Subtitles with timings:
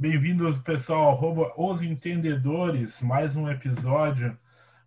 [0.00, 4.34] Bem-vindos, pessoal, arroba Os Entendedores, mais um episódio.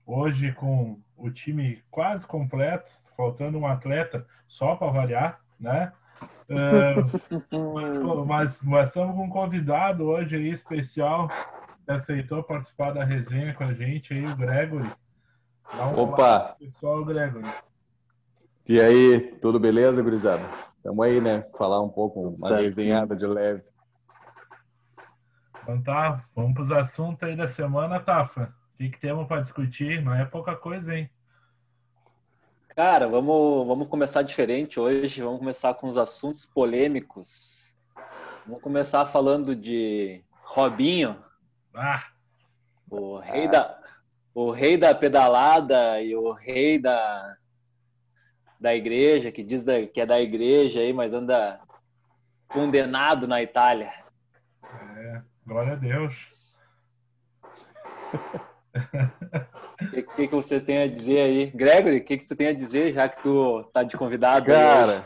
[0.08, 5.94] Hoje com o time quase completo, faltando um atleta só para variar, né?
[7.54, 11.28] Uh, mas, estamos com um convidado hoje aí especial
[11.86, 14.90] que aceitou participar da resenha com a gente aí, o Gregory.
[15.76, 16.56] Um Opa!
[16.58, 17.46] Pessoal, Gregory.
[18.68, 20.44] E aí, tudo beleza, gurizada?
[20.78, 21.46] Estamos aí, né?
[21.56, 22.62] Falar um pouco, uma certo.
[22.64, 23.73] resenhada de leve.
[25.64, 28.54] Então tá, vamos para os assuntos aí da semana, Tafa.
[28.74, 30.02] O que, que temos para discutir?
[30.04, 31.10] Não é pouca coisa, hein?
[32.76, 35.22] Cara, vamos, vamos começar diferente hoje.
[35.22, 37.74] Vamos começar com os assuntos polêmicos.
[38.46, 41.24] Vamos começar falando de Robinho.
[41.74, 42.04] Ah.
[42.90, 43.52] O rei, ah.
[43.52, 43.80] Da,
[44.36, 47.38] o rei da pedalada e o rei da,
[48.60, 51.62] da igreja, que diz da, que é da igreja aí, mas anda
[52.50, 53.94] condenado na Itália.
[54.98, 56.32] É, glória a Deus.
[58.76, 61.52] O que, que, que, você tem a dizer aí?
[61.52, 64.48] Gregory, o que, que tu tem a dizer, já que tu tá de convidado?
[64.48, 65.06] Cara,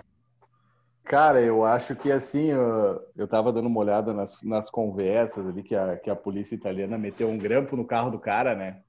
[1.03, 5.63] cara eu acho que assim, eu, eu tava dando uma olhada nas, nas conversas ali
[5.63, 8.81] que a, que a polícia italiana meteu um grampo no carro do cara, né?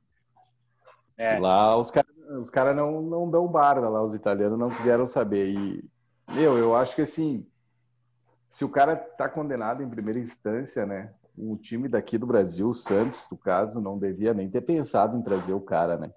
[1.17, 1.41] É.
[1.41, 5.49] Lá os caras os cara não, não dão barra lá, os italianos não quiseram saber.
[5.49, 5.91] E,
[6.31, 7.47] meu, eu acho que assim,
[8.51, 11.15] se o cara tá condenado em primeira instância, né?
[11.39, 15.23] O time daqui do Brasil, o Santos, no caso, não devia nem ter pensado em
[15.23, 16.11] trazer o cara, né?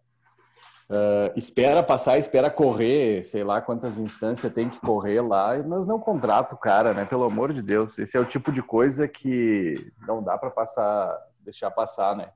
[0.90, 5.98] Uh, espera passar, espera correr, sei lá quantas instâncias tem que correr lá, mas não
[5.98, 7.06] contrata o cara, né?
[7.06, 11.18] Pelo amor de Deus, esse é o tipo de coisa que não dá para passar,
[11.40, 12.30] deixar passar, né?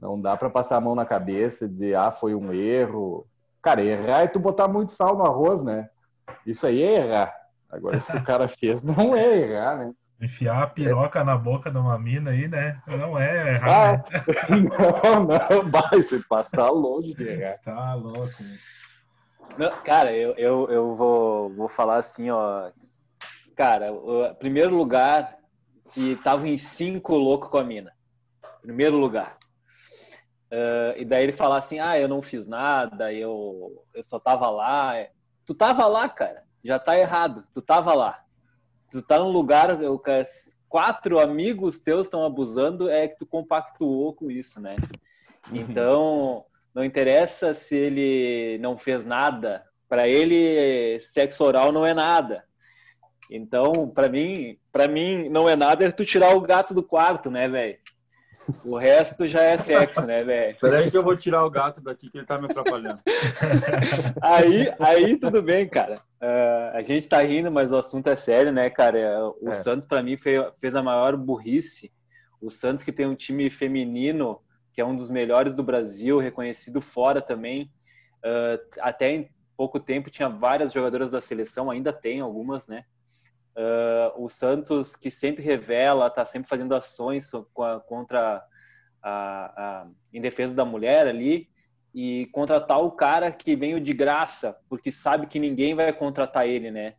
[0.00, 3.24] Não dá para passar a mão na cabeça, dizer ah foi um erro.
[3.62, 5.88] Cara, errar é tu botar muito sal no arroz, né?
[6.44, 7.32] Isso aí é errar.
[7.70, 9.92] Agora, que o cara fez não é errar, né?
[10.20, 11.24] Enfiar a piroca é.
[11.24, 12.80] na boca de uma mina aí, né?
[12.86, 14.02] Não é errar.
[14.06, 14.24] Ah, né?
[14.48, 17.58] não, não, vai se passar longe de errar.
[17.58, 18.42] Tá louco.
[19.58, 22.70] Não, cara, eu, eu, eu vou, vou falar assim, ó.
[23.54, 25.36] Cara, o primeiro lugar
[25.92, 27.92] que tava em cinco louco com a mina.
[28.62, 29.36] Primeiro lugar.
[30.50, 34.48] Uh, e daí ele falar assim, ah, eu não fiz nada, eu, eu só tava
[34.48, 34.94] lá.
[35.44, 36.42] Tu tava lá, cara.
[36.64, 37.46] Já tá errado.
[37.52, 38.25] Tu tava lá
[38.90, 39.78] tu tá num lugar,
[40.68, 44.76] quatro amigos teus estão abusando, é que tu compactuou com isso, né?
[45.50, 45.56] Uhum.
[45.56, 52.44] Então, não interessa se ele não fez nada, para ele sexo oral não é nada.
[53.30, 57.30] Então, para mim, para mim não é nada é tu tirar o gato do quarto,
[57.30, 57.78] né, velho?
[58.64, 60.56] O resto já é sexo, né, velho?
[60.60, 63.00] Peraí que eu vou tirar o gato daqui que ele tá me atrapalhando.
[64.22, 65.96] aí, aí tudo bem, cara.
[66.20, 69.32] Uh, a gente tá rindo, mas o assunto é sério, né, cara?
[69.40, 69.54] O é.
[69.54, 71.92] Santos, para mim, fez, fez a maior burrice.
[72.40, 74.40] O Santos, que tem um time feminino,
[74.72, 77.70] que é um dos melhores do Brasil, reconhecido fora também.
[78.18, 82.84] Uh, até em pouco tempo tinha várias jogadoras da seleção, ainda tem algumas, né?
[83.56, 87.30] Uh, o Santos, que sempre revela, está sempre fazendo ações
[87.86, 88.44] contra
[89.02, 89.10] a,
[89.82, 91.48] a, em defesa da mulher ali,
[91.94, 96.70] e contratar o cara que veio de graça, porque sabe que ninguém vai contratar ele,
[96.70, 96.94] né?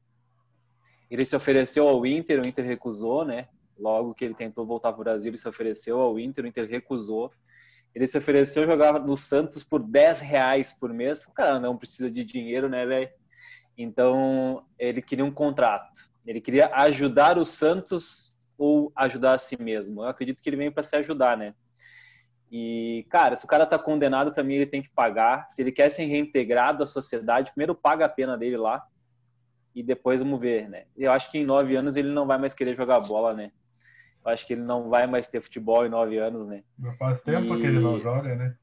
[1.11, 3.47] Ele se ofereceu ao Inter, o Inter recusou, né?
[3.77, 6.67] Logo que ele tentou voltar para o Brasil, ele se ofereceu ao Inter, o Inter
[6.67, 7.31] recusou.
[7.93, 11.23] Ele se ofereceu jogar no Santos por 10 reais por mês.
[11.25, 13.09] O cara não precisa de dinheiro, né, velho?
[13.77, 16.09] Então, ele queria um contrato.
[16.27, 20.03] Ele queria ajudar o Santos ou ajudar a si mesmo.
[20.03, 21.55] Eu acredito que ele veio para se ajudar, né?
[22.51, 25.47] E, cara, se o cara tá condenado também, ele tem que pagar.
[25.49, 28.85] Se ele quer ser reintegrado à sociedade, primeiro paga a pena dele lá
[29.73, 30.83] e depois vamos ver, né?
[30.97, 33.51] Eu acho que em nove anos ele não vai mais querer jogar bola, né?
[34.25, 36.63] Eu acho que ele não vai mais ter futebol em nove anos, né?
[36.81, 37.61] Já faz tempo e...
[37.61, 38.55] que ele não joga, né?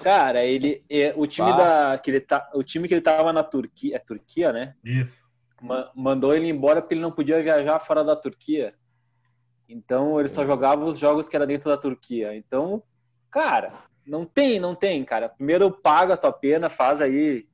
[0.00, 3.44] Cara, ele, é, o time da que ele tá, o time que ele tava na
[3.44, 4.74] Turquia, é Turquia, né?
[4.84, 5.27] Isso
[5.94, 8.74] mandou ele embora porque ele não podia viajar fora da Turquia.
[9.68, 12.34] Então ele só jogava os jogos que era dentro da Turquia.
[12.34, 12.82] Então,
[13.30, 13.72] cara,
[14.06, 15.28] não tem, não tem, cara.
[15.28, 17.46] Primeiro paga a tua pena, faz aí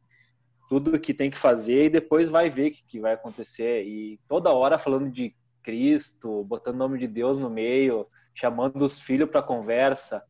[0.69, 3.85] tudo o que tem que fazer e depois vai ver o que, que vai acontecer.
[3.85, 8.99] E toda hora falando de Cristo, botando o nome de Deus no meio, chamando os
[8.99, 10.23] filhos para conversa.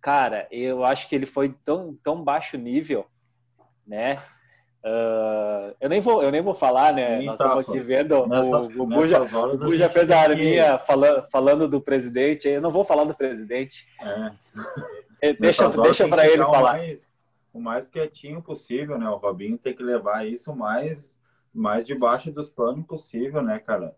[0.00, 3.06] Cara, eu acho que ele foi tão, tão baixo nível,
[3.86, 4.16] né?
[4.84, 7.20] Uh, eu nem vou, eu nem vou falar, né?
[7.22, 10.86] Nós estamos aqui vendo nessa, o, o Buja, o Buja fez a arminha que...
[10.86, 12.48] falando, falando do presidente.
[12.48, 13.86] Eu não vou falar do presidente.
[15.20, 15.32] É.
[15.38, 16.72] deixa, deixa para ele falar.
[16.72, 17.12] Mais,
[17.52, 19.08] o mais quietinho possível, né?
[19.08, 21.12] O Robinho tem que levar isso mais,
[21.54, 23.94] mais debaixo dos panos possível, né, cara?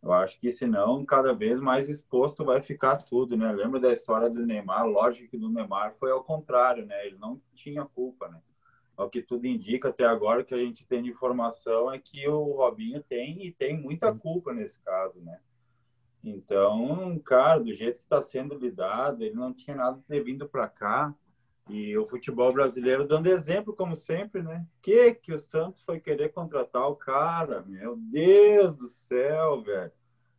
[0.00, 3.50] Eu acho que senão, cada vez mais exposto vai ficar tudo, né?
[3.50, 4.86] Lembra da história do Neymar?
[4.86, 7.06] Lógico que do Neymar foi ao contrário, né?
[7.06, 8.38] Ele não tinha culpa, né?
[8.98, 12.56] O que tudo indica até agora que a gente tem de informação é que o
[12.56, 15.38] Robinho tem e tem muita culpa nesse caso, né?
[16.22, 20.48] Então, cara, do jeito que está sendo lidado, ele não tinha nada de ter vindo
[20.48, 21.14] para cá.
[21.68, 24.66] E o futebol brasileiro dando exemplo, como sempre, né?
[24.82, 27.62] Que que o Santos foi querer contratar o cara?
[27.62, 29.92] Meu Deus do céu, velho.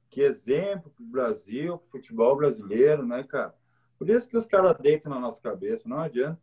[0.09, 3.55] Que exemplo pro Brasil, pro futebol brasileiro, né, cara?
[3.97, 6.41] Por isso que os caras deitam na nossa cabeça, não adianta.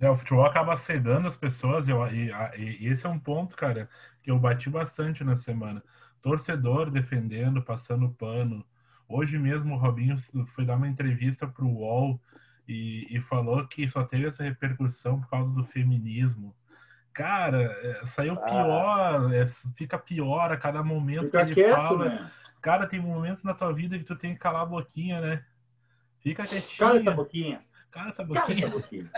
[0.00, 3.86] É, o futebol acaba cegando as pessoas e, e, e, esse é um ponto, cara,
[4.22, 5.82] que eu bati bastante na semana.
[6.22, 8.64] Torcedor defendendo, passando pano.
[9.06, 10.16] Hoje mesmo o Robinho
[10.46, 12.20] foi dar uma entrevista para o UOL
[12.66, 16.56] e, e falou que só teve essa repercussão por causa do feminismo.
[17.12, 18.36] Cara, é, saiu ah.
[18.36, 19.46] pior, é,
[19.76, 22.08] fica pior a cada momento fica que ele quieto, fala.
[22.08, 22.30] Né?
[22.62, 25.44] Cara, tem momentos na tua vida que tu tem que calar a boquinha, né?
[26.20, 26.78] Fica quietinho.
[26.78, 27.62] Cala essa boquinha.
[27.90, 28.42] Cala essa boquinha.
[28.42, 29.10] Cala essa boquinha.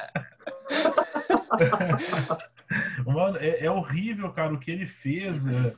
[3.07, 5.47] Mano, é, é, horrível, cara, o que ele fez.
[5.47, 5.75] É,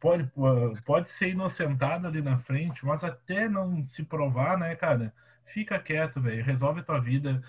[0.00, 0.30] pode,
[0.84, 5.12] pode ser inocentado ali na frente, mas até não se provar, né, cara?
[5.50, 6.42] fica quieto, velho.
[6.42, 7.42] Resolve tua vida.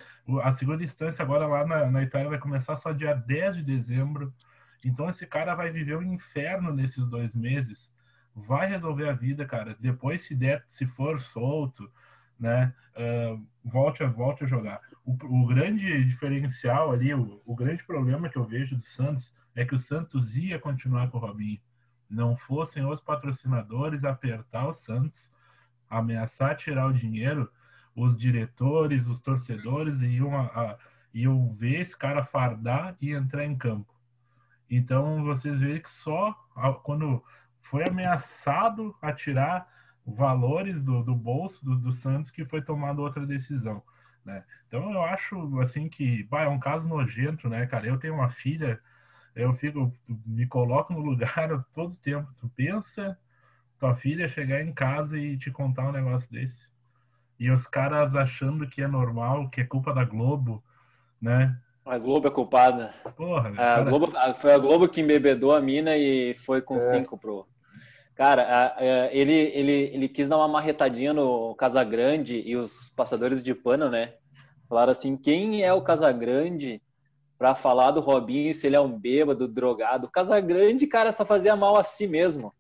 [0.44, 4.34] A segunda instância agora lá na, na, Itália vai começar só dia 10 de dezembro.
[4.84, 7.92] Então esse cara vai viver um inferno nesses dois meses.
[8.36, 9.76] Vai resolver a vida, cara.
[9.80, 11.92] Depois, se der, se for solto,
[12.40, 12.74] né?
[12.96, 14.82] Uh, volte, volte a jogar.
[15.12, 19.66] O, o grande diferencial ali, o, o, grande problema que eu vejo do Santos é
[19.66, 21.60] que o Santos ia continuar com o Robinho.
[22.10, 25.30] Não fossem os patrocinadores apertar o Santos,
[25.90, 27.52] ameaçar tirar o dinheiro,
[27.96, 30.78] os diretores, os torcedores iam, a, a,
[31.14, 33.94] iam ver esse cara fardar e entrar em campo.
[34.70, 36.34] Então vocês veem que só
[36.84, 37.22] quando
[37.62, 39.68] foi ameaçado a tirar
[40.06, 43.84] valores do, do bolso do, do, Santos que foi tomada outra decisão.
[44.26, 44.44] Né?
[44.68, 47.88] Então eu acho assim que bah, é um caso nojento, né, cara?
[47.88, 48.80] Eu tenho uma filha,
[49.36, 49.92] eu fico,
[50.26, 52.32] me coloco no lugar todo tempo.
[52.40, 53.18] Tu pensa
[53.80, 56.70] tua filha chegar em casa e te contar um negócio desse.
[57.40, 60.64] E os caras achando que é normal, que é culpa da Globo,
[61.20, 61.58] né?
[61.84, 62.94] A Globo é culpada.
[63.16, 63.84] Porra, a cara...
[63.84, 66.80] Globo, foi a Globo que embebedou a mina e foi com é.
[66.80, 67.48] cinco pro.
[68.22, 68.78] Cara,
[69.12, 74.14] ele, ele, ele quis dar uma marretadinha no Casagrande e os passadores de pano, né?
[74.70, 76.80] Falaram assim: quem é o Casagrande
[77.36, 80.06] para falar do Robinho se ele é um bêbado, drogado?
[80.06, 82.54] O Casagrande, cara, só fazia mal a si mesmo.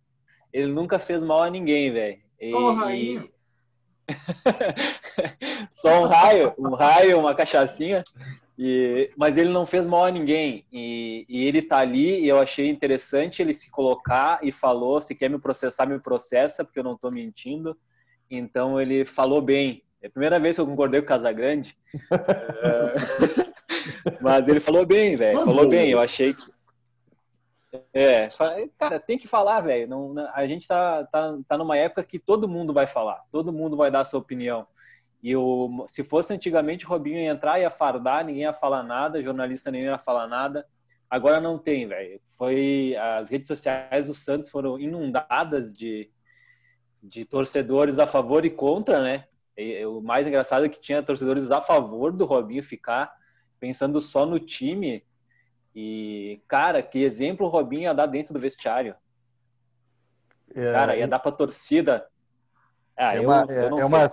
[0.52, 2.18] Ele nunca fez mal a ninguém, velho.
[2.40, 2.52] E,
[2.96, 3.32] e,
[5.74, 8.04] Só um raio, um raio, uma cachaçinha.
[8.58, 10.66] E, mas ele não fez mal a ninguém.
[10.72, 15.16] E, e, ele tá ali e eu achei interessante ele se colocar e falou: se
[15.16, 17.76] quer me processar, me processa, porque eu não tô mentindo.
[18.30, 19.84] Então ele falou bem.
[20.02, 21.76] É a primeira vez que eu concordei com o Casagrande.
[22.12, 23.42] é...
[24.22, 25.40] mas ele falou bem, velho.
[25.40, 25.90] Falou bem.
[25.90, 26.42] Eu achei que.
[27.94, 28.28] É,
[28.78, 29.90] cara, tem que falar, velho.
[30.34, 33.90] A gente tá, tá, tá numa época que todo mundo vai falar, todo mundo vai
[33.90, 34.68] dar sua opinião.
[35.24, 39.22] E o, se fosse antigamente, o Robinho ia entrar, ia fardar, ninguém ia falar nada,
[39.22, 40.66] jornalista nem ia falar nada.
[41.10, 42.20] Agora não tem, velho.
[42.38, 46.10] Foi as redes sociais do Santos foram inundadas de,
[47.04, 49.26] de torcedores a favor e contra, né?
[49.56, 53.14] E, o mais engraçado é que tinha torcedores a favor do Robinho ficar
[53.60, 55.06] pensando só no time
[55.76, 58.96] e, cara, que exemplo o Robinho ia dar dentro do vestiário.
[60.54, 62.06] É, cara, ia dar pra torcida.
[62.98, 64.08] Ah, é, uma, eu, eu é, uma,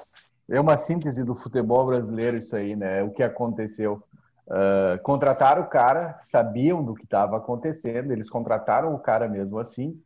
[0.51, 3.03] é uma síntese do futebol brasileiro isso aí, né?
[3.03, 4.03] O que aconteceu.
[4.47, 10.01] Uh, contrataram o cara, sabiam do que estava acontecendo, eles contrataram o cara mesmo assim.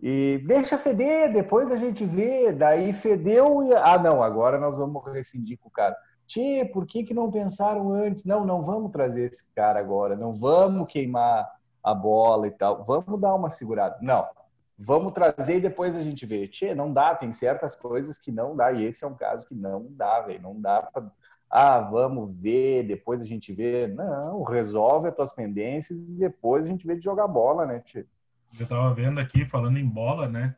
[0.00, 2.52] E deixa feder, depois a gente vê.
[2.52, 3.74] Daí fedeu e.
[3.74, 5.96] Ah, não, agora nós vamos rescindir com o cara.
[6.32, 8.24] Tchê, por que, que não pensaram antes?
[8.24, 11.46] Não, não vamos trazer esse cara agora, não vamos queimar
[11.84, 13.98] a bola e tal, vamos dar uma segurada.
[14.00, 14.26] Não,
[14.78, 16.48] vamos trazer e depois a gente vê.
[16.48, 19.54] Tchê, não dá, tem certas coisas que não dá, e esse é um caso que
[19.54, 21.06] não dá, velho, não dá pra...
[21.50, 23.86] Ah, vamos ver, depois a gente vê.
[23.86, 28.06] Não, resolve as tuas pendências e depois a gente vê de jogar bola, né, Tchê?
[28.58, 30.56] Eu tava vendo aqui, falando em bola, né,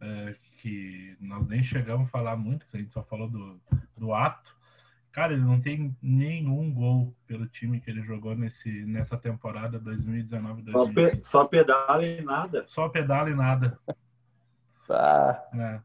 [0.00, 3.60] é, que nós nem chegamos a falar muito, a gente só falou do,
[3.96, 4.55] do ato,
[5.16, 11.24] Cara, ele não tem nenhum gol pelo time que ele jogou nesse, nessa temporada 2019-2020.
[11.24, 12.64] Só, pe pedala e nada.
[12.66, 13.78] Só pedala e nada.
[14.86, 15.42] Tá.
[15.54, 15.80] É,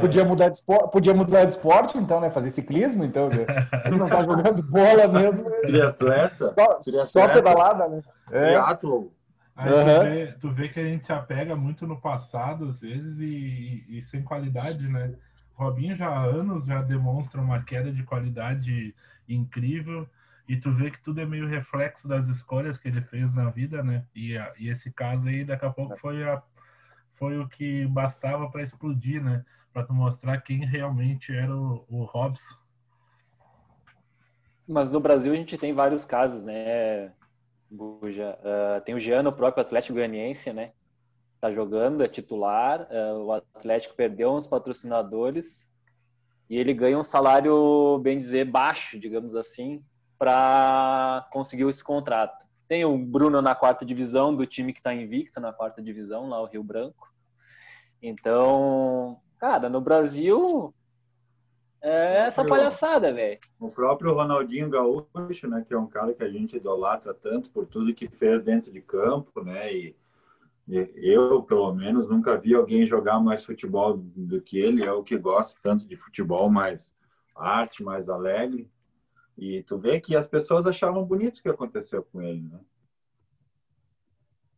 [0.00, 2.30] podia, mudar de esporte, podia mudar de esporte, então, né?
[2.30, 3.28] Fazer ciclismo, então.
[3.28, 3.46] Né?
[3.84, 5.48] Ele não tá jogando bola mesmo.
[5.60, 6.36] Triatleta.
[6.36, 8.02] Só, só pedalada, né?
[8.32, 8.56] É.
[9.54, 9.84] Aí uhum.
[9.84, 13.84] tu, vê, tu, vê, que a gente se apega muito no passado, às vezes, e,
[13.88, 15.14] e, e, sem qualidade, né?
[15.54, 18.94] Robinho já há anos já demonstra uma queda de qualidade
[19.28, 20.08] incrível,
[20.48, 23.82] e tu vê que tudo é meio reflexo das escolhas que ele fez na vida,
[23.82, 24.04] né?
[24.14, 26.42] E, a, e esse caso aí, daqui a pouco, foi, a,
[27.14, 29.44] foi o que bastava para explodir, né?
[29.72, 32.56] Para tu mostrar quem realmente era o, o Robson.
[34.66, 37.12] Mas no Brasil a gente tem vários casos, né?
[37.70, 38.38] Buja.
[38.40, 40.72] Uh, tem o Jean, o próprio Atlético Goianiense, né?
[41.42, 42.86] Tá jogando, é titular.
[42.88, 45.68] Uh, o Atlético perdeu uns patrocinadores
[46.48, 49.82] e ele ganha um salário, bem dizer, baixo, digamos assim,
[50.16, 52.46] para conseguir esse contrato.
[52.68, 56.40] Tem o Bruno na quarta divisão, do time que está invicto na quarta divisão, lá
[56.40, 57.12] o Rio Branco.
[58.00, 60.72] Então, cara, no Brasil
[61.80, 63.40] é essa palhaçada, velho.
[63.58, 67.66] O próprio Ronaldinho Gaúcho, né, que é um cara que a gente idolatra tanto por
[67.66, 70.01] tudo que fez dentro de campo, né, e
[70.68, 75.16] eu, pelo menos, nunca vi alguém jogar mais futebol do que ele, é o que
[75.18, 76.94] gosta tanto de futebol mais
[77.34, 78.70] arte, mais alegre,
[79.36, 82.60] e tu vê que as pessoas achavam bonito o que aconteceu com ele, né?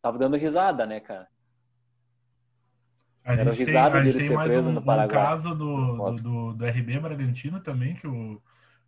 [0.03, 1.29] Tava dando risada, né, cara?
[3.25, 7.01] A gente, tem, a gente tem, mais um, um caso do, do, do, do, RB
[7.01, 8.39] Bragantino também, que o,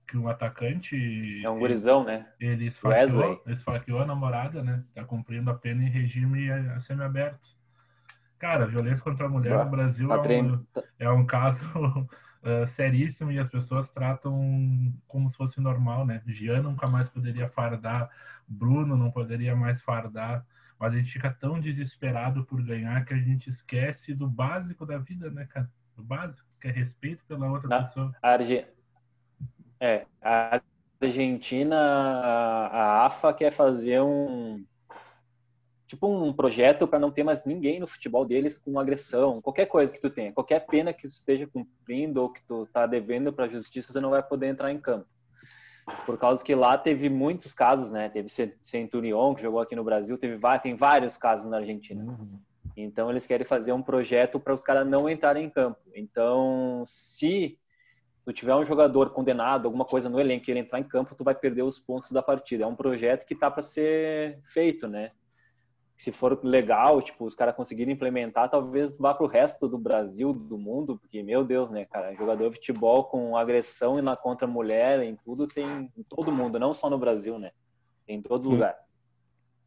[0.06, 1.44] que um atacante.
[1.44, 2.26] É um gurizão, né?
[2.38, 4.82] Ele esfaqueou, esfaqueou a namorada, né?
[4.94, 6.48] Tá cumprindo a pena em regime
[6.78, 7.46] semiaberto.
[8.38, 10.66] Cara, violência contra a mulher no Brasil é um,
[10.98, 16.22] é um caso uh, seríssimo e as pessoas tratam como se fosse normal, né?
[16.26, 18.10] Gian nunca mais poderia fardar,
[18.46, 20.44] Bruno não poderia mais fardar
[20.78, 24.98] mas a gente fica tão desesperado por ganhar que a gente esquece do básico da
[24.98, 25.70] vida, né, cara?
[25.96, 28.14] Do básico, que é respeito pela outra Na, pessoa.
[28.22, 28.66] A Arge...
[29.80, 30.61] É, a
[31.00, 34.64] Argentina, a, AFA quer fazer um
[35.87, 39.92] tipo um projeto para não ter mais ninguém no futebol deles com agressão, qualquer coisa
[39.92, 43.45] que tu tenha, qualquer pena que tu esteja cumprindo ou que tu tá devendo para
[43.45, 45.06] a justiça, tu não vai poder entrar em campo
[46.04, 48.09] por causa que lá teve muitos casos, né?
[48.09, 48.28] Teve
[48.62, 52.02] Centurion que jogou aqui no Brasil, teve tem vários casos na Argentina.
[52.02, 52.40] Uhum.
[52.76, 55.78] Então eles querem fazer um projeto para os caras não entrarem em campo.
[55.95, 57.59] Então, se
[58.26, 61.23] tu tiver um jogador condenado, alguma coisa no elenco e ele entrar em campo, tu
[61.23, 62.64] vai perder os pontos da partida.
[62.64, 65.11] É um projeto que tá para ser feito, né?
[65.97, 70.30] se for legal, tipo, os caras conseguirem implementar, talvez vá para o resto do Brasil,
[70.30, 74.47] do mundo, porque, meu Deus, né, cara, jogador de futebol com agressão e na contra
[74.47, 77.50] mulher, em tudo, tem em todo mundo, não só no Brasil, né?
[78.06, 78.76] Em todo lugar.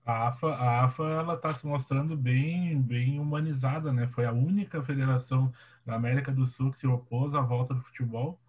[0.06, 4.08] A AFA, a AFA ela está se mostrando bem, bem humanizada, né?
[4.08, 5.51] Foi a única federação
[5.86, 8.39] da América do Sul que se opôs à volta do futebol,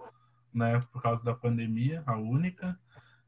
[0.54, 0.80] né?
[0.92, 2.78] Por causa da pandemia, a única.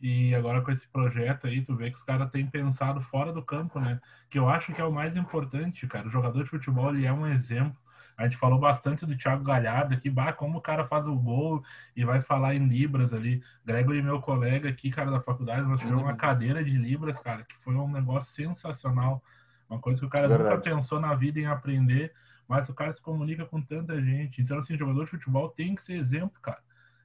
[0.00, 3.43] E agora com esse projeto aí, tu vê que os caras têm pensado fora do
[3.43, 4.00] campo, né?
[4.31, 6.09] Que eu acho que é o mais importante, cara.
[6.09, 7.81] O jogador de futebol, ele é um exemplo.
[8.16, 11.62] A gente falou bastante do Thiago Galhardo aqui, bah, como o cara faz o gol
[11.97, 13.42] e vai falar em Libras ali.
[13.64, 16.16] Gregory, meu colega aqui, cara da faculdade, nós tivemos uma uhum.
[16.16, 19.23] cadeira de Libras, cara, que foi um negócio sensacional.
[19.69, 20.57] Uma coisa que o cara Verdade.
[20.57, 22.12] nunca pensou na vida em aprender,
[22.47, 24.42] mas o cara se comunica com tanta gente.
[24.42, 26.61] Então, assim, jogador de futebol tem que ser exemplo, cara.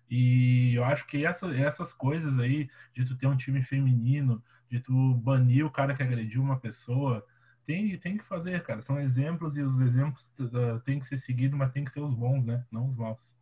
[0.09, 4.79] E eu acho que essa, essas coisas aí, de tu ter um time feminino, de
[4.79, 7.25] tu banir o cara que agrediu uma pessoa,
[7.67, 8.81] tem, tem que fazer, cara.
[8.81, 12.15] São exemplos e os exemplos uh, tem que ser seguidos, mas tem que ser os
[12.15, 12.63] bons, né?
[12.71, 13.35] Não os maus.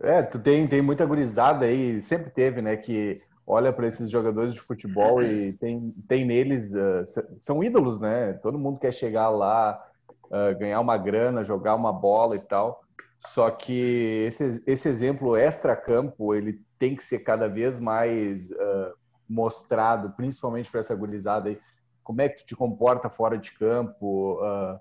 [0.00, 2.74] É, tu tem, tem muita gurizada aí, sempre teve, né?
[2.74, 7.04] Que olha para esses jogadores de futebol e tem, tem neles, uh,
[7.38, 8.32] são ídolos, né?
[8.42, 9.78] Todo mundo quer chegar lá,
[10.24, 12.82] uh, ganhar uma grana, jogar uma bola e tal.
[13.18, 18.94] Só que esse, esse exemplo extra-campo, ele tem que ser cada vez mais uh,
[19.28, 21.58] mostrado, principalmente para essa gurizada aí.
[22.04, 24.38] Como é que tu te comporta fora de campo?
[24.40, 24.78] Uh,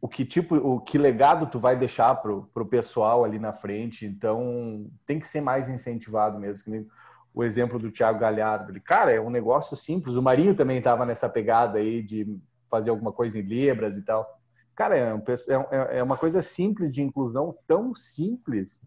[0.00, 4.06] o que tipo, o que legado tu vai deixar pro, pro pessoal ali na frente?
[4.06, 6.64] Então, tem que ser mais incentivado mesmo.
[6.64, 6.86] Que
[7.34, 8.70] o exemplo do Thiago Galhardo.
[8.70, 10.14] Ele, cara, é um negócio simples.
[10.14, 12.38] O Marinho também estava nessa pegada aí de
[12.70, 14.40] fazer alguma coisa em libras e tal.
[14.74, 18.80] Cara, é, é, é uma coisa simples de inclusão, tão simples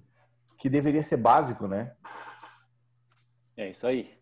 [0.58, 1.94] que deveria ser básico, né?
[3.56, 4.18] É isso aí.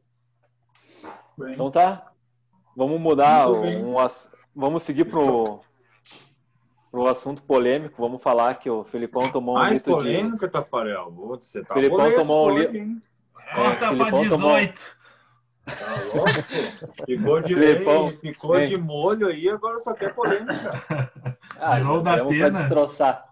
[1.38, 1.54] Bem.
[1.54, 2.12] Então tá.
[2.76, 3.96] Vamos mudar um,
[4.56, 5.62] vamos seguir pro
[6.92, 8.02] pro assunto polêmico.
[8.02, 10.54] Vamos falar que o Felipão tomou Mais um litro polêmica, de...
[10.54, 11.12] Tafarel.
[11.12, 12.78] Você tá Felipão tomou um litro.
[12.78, 14.30] É, Corta pra 18.
[14.30, 14.52] Tomou...
[15.66, 17.06] Tá louco?
[17.06, 17.84] Ficou de, lei,
[18.22, 20.56] ficou de molho aí, agora só quer polêmica.
[21.58, 22.50] Ah, da pena.
[22.50, 23.30] destroçar.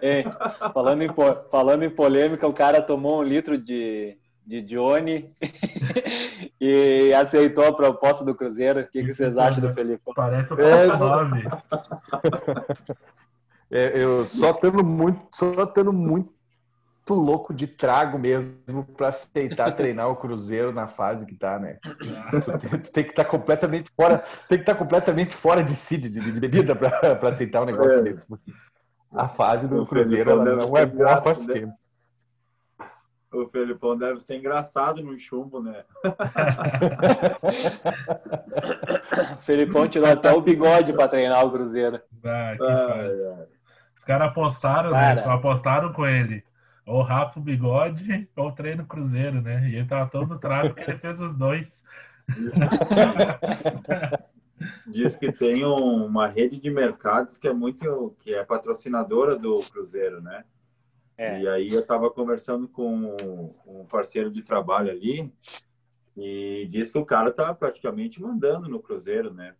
[0.00, 0.24] Ei,
[0.72, 1.10] falando, em,
[1.50, 5.30] falando em polêmica, o cara tomou um litro de, de Johnny
[6.64, 8.80] e aceitou a proposta do Cruzeiro.
[8.80, 10.00] O que, que vocês acham do Felipe?
[10.14, 11.42] Parece o é, nome.
[13.74, 16.30] É, eu só tendo muito, só tendo muito
[17.08, 21.78] louco de trago mesmo para aceitar treinar o Cruzeiro na fase que tá, né?
[21.82, 25.64] Tu tem, tu tem que estar tá completamente fora, tem que estar tá completamente fora
[25.64, 28.02] de si, de, de bebida para aceitar um negócio é.
[28.02, 28.26] desse.
[29.10, 31.72] A fase do Cruzeiro não é boa faz tempo.
[33.32, 35.84] O Felipão deve ser engraçado no chumbo, né?
[39.32, 41.98] o Felipão tirou até o bigode para treinar o Cruzeiro.
[42.24, 42.54] Ah,
[43.96, 45.24] Os caras apostaram, né?
[45.24, 46.44] apostaram com ele.
[46.84, 49.66] Ou Rafa o bigode ou treino Cruzeiro, né?
[49.68, 51.82] E ele tava todo trago porque ele fez os dois.
[54.86, 60.20] Diz que tem uma rede de mercados que é muito que é patrocinadora do Cruzeiro,
[60.20, 60.44] né?
[61.16, 61.40] É.
[61.40, 63.16] E aí eu estava conversando com
[63.66, 65.32] um parceiro de trabalho ali
[66.16, 69.54] e diz que o cara tá praticamente mandando no Cruzeiro, né?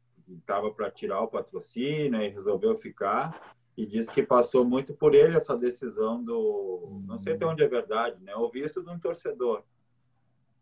[0.46, 5.36] Tava para tirar o patrocínio e resolveu ficar e diz que passou muito por ele
[5.36, 8.34] essa decisão do, não sei até onde é verdade, né?
[8.34, 9.62] Ouvi isso de um torcedor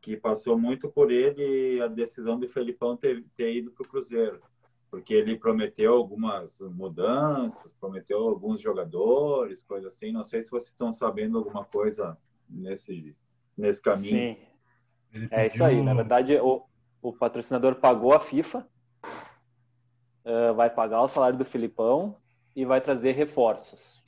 [0.01, 4.41] que passou muito por ele a decisão do Felipão ter, ter ido para o Cruzeiro
[4.91, 10.11] porque ele prometeu algumas mudanças, prometeu alguns jogadores, coisa assim.
[10.11, 12.19] Não sei se vocês estão sabendo alguma coisa
[12.49, 13.17] nesse,
[13.57, 14.35] nesse caminho.
[14.35, 14.37] Sim.
[15.13, 15.29] Pediu...
[15.31, 15.81] É isso aí.
[15.81, 16.65] Na verdade, o,
[17.01, 18.67] o patrocinador pagou a FIFA,
[20.25, 22.17] uh, vai pagar o salário do Filipão
[22.57, 24.03] e vai trazer reforços.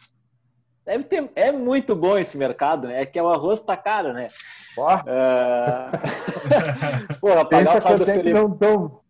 [0.84, 3.02] Deve ter, é muito bom esse mercado, né?
[3.02, 4.28] É que o arroz tá caro, né?
[4.76, 4.96] Ó.
[6.42, 7.20] Uh...
[7.20, 8.48] Porra, pagar o salário do Filipão.
[8.48, 9.01] Não tão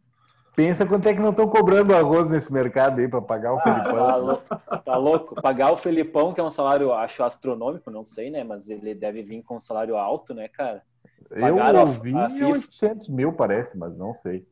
[0.55, 3.63] Pensa quanto é que não estão cobrando arroz nesse mercado aí para pagar o ah,
[3.63, 4.37] Felipão.
[4.37, 5.35] Tá, tá, louco?
[5.41, 8.45] Pagar o Felipão, que é um salário, acho, astronômico, não sei, né?
[8.45, 10.83] Mas ele deve vir com um salário alto, né, cara?
[11.31, 12.47] Pagaram eu ouvi a, a FIFA...
[12.47, 14.47] 800 mil, parece, mas não sei.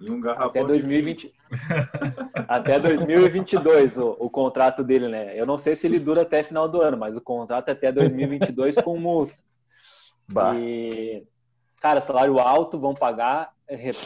[0.00, 1.30] E um garrafão até 2020
[2.48, 6.66] até 2022 o, o contrato dele né eu não sei se ele dura até final
[6.66, 9.34] do ano mas o contrato é até 2022 com multa
[10.32, 10.54] bah.
[10.54, 11.22] e
[11.82, 13.52] cara salário alto vão pagar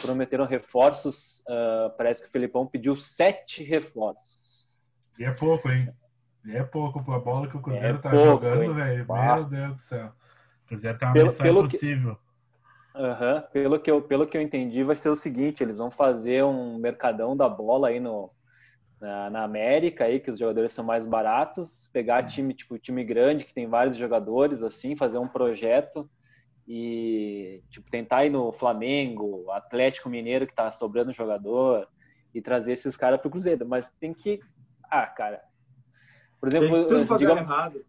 [0.01, 1.39] prometeram reforços.
[1.47, 4.69] Uh, parece que o Felipão pediu sete reforços.
[5.19, 5.93] E é pouco, hein?
[6.45, 9.05] E é pouco a bola que o Cruzeiro é tá pouco, jogando, velho.
[9.07, 10.11] Meu Deus do céu.
[10.63, 12.15] O Cruzeiro tá uma pelo, missão pelo impossível.
[12.15, 13.01] Que...
[13.01, 13.41] Uhum.
[13.51, 16.77] Pelo, que eu, pelo que eu entendi, vai ser o seguinte: eles vão fazer um
[16.77, 18.31] mercadão da bola aí no,
[19.01, 23.45] na, na América, aí, que os jogadores são mais baratos, pegar time, tipo, time grande,
[23.45, 26.09] que tem vários jogadores, assim, fazer um projeto
[26.67, 31.87] e tipo tentar ir no Flamengo, Atlético Mineiro que tá sobrando jogador
[32.33, 34.39] e trazer esses caras pro Cruzeiro, mas tem que
[34.89, 35.41] ah, cara.
[36.39, 37.85] Por exemplo, tem tudo digamos, errado.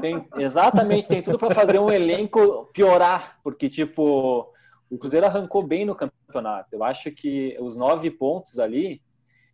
[0.00, 4.52] Tem, exatamente, tem tudo para fazer um elenco piorar, porque tipo
[4.88, 6.68] o Cruzeiro arrancou bem no campeonato.
[6.72, 9.02] Eu acho que os nove pontos ali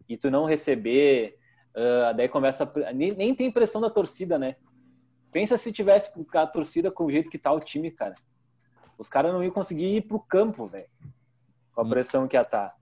[0.08, 1.36] e tu não receber,
[1.74, 4.56] uh, daí começa a, nem, nem tem pressão da torcida, né?
[5.32, 8.12] Pensa se tivesse a torcida com o jeito que tá o time, cara.
[9.02, 10.86] Os caras não iam conseguir ir pro campo, velho.
[11.74, 11.90] Com a hum.
[11.90, 12.68] pressão que ia estar.
[12.68, 12.74] Tá.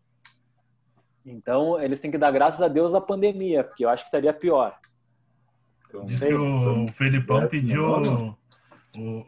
[1.24, 4.32] Então, eles têm que dar graças a Deus à pandemia, porque eu acho que estaria
[4.32, 4.78] pior.
[6.04, 7.84] Diz que o, Felipão pediu.
[7.84, 8.36] O,
[8.96, 9.26] o,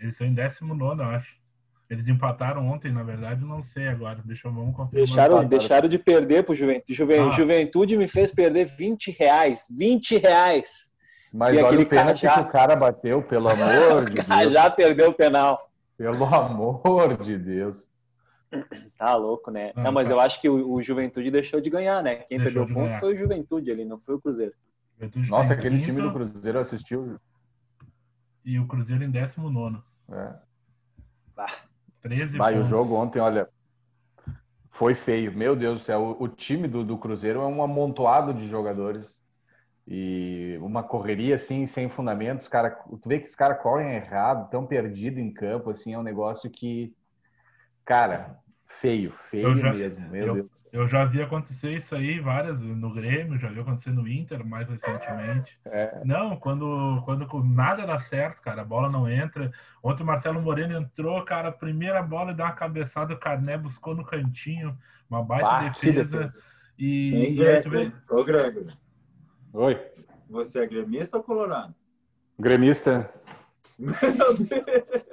[0.00, 1.36] eles são em 19, eu acho.
[1.90, 4.22] Eles empataram ontem, na verdade, não sei agora.
[4.24, 5.06] Deixa eu vamos confirmar.
[5.06, 6.94] Deixaram, deixaram de perder pro Juventude.
[6.94, 7.30] Juven, ah.
[7.30, 9.66] Juventude me fez perder 20 reais.
[9.68, 10.88] 20 reais.
[11.32, 12.34] Mas e olha o pênalti já...
[12.34, 14.52] que o cara bateu, pelo amor de Deus.
[14.52, 15.67] já perdeu o penal.
[15.98, 17.90] Pelo amor de Deus.
[18.96, 19.72] Tá louco, né?
[19.76, 20.14] Não, não mas tá.
[20.14, 22.16] eu acho que o, o, Juventude deixou de ganhar, né?
[22.16, 23.00] Quem deixou perdeu o ponto ganhar.
[23.00, 24.54] foi o Juventude ali, não foi o Cruzeiro.
[25.28, 27.18] Nossa, aquele quinto, time do Cruzeiro assistiu.
[28.44, 29.82] E o Cruzeiro em 19.
[30.10, 30.34] É.
[31.36, 31.52] Bah.
[32.00, 33.48] 13 Vai, o jogo ontem, olha,
[34.70, 35.36] foi feio.
[35.36, 39.20] Meu Deus do céu, o, o time do, do Cruzeiro é um amontoado de jogadores
[39.90, 44.66] e uma correria assim sem fundamentos, cara, tu vê que os caras correm errado, tão
[44.66, 46.94] perdido em campo, assim, é um negócio que,
[47.86, 50.66] cara, feio, feio já, mesmo, meu eu, Deus.
[50.70, 54.68] Eu já vi acontecer isso aí várias no Grêmio, já vi acontecer no Inter mais
[54.68, 55.58] recentemente.
[55.64, 56.02] É.
[56.04, 59.50] Não, quando, quando nada dá certo, cara, a bola não entra.
[59.82, 64.04] Ontem o Marcelo Moreno entrou, cara, primeira bola deu uma cabeçada, o Carné buscou no
[64.04, 64.76] cantinho,
[65.08, 66.04] uma baita defesa.
[66.04, 66.44] defesa.
[66.78, 67.90] E, e aí tu vê...
[69.52, 69.78] Oi.
[70.28, 71.74] Você é gremista ou colorado?
[72.38, 73.10] Gremista.
[73.78, 75.08] Meu Deus,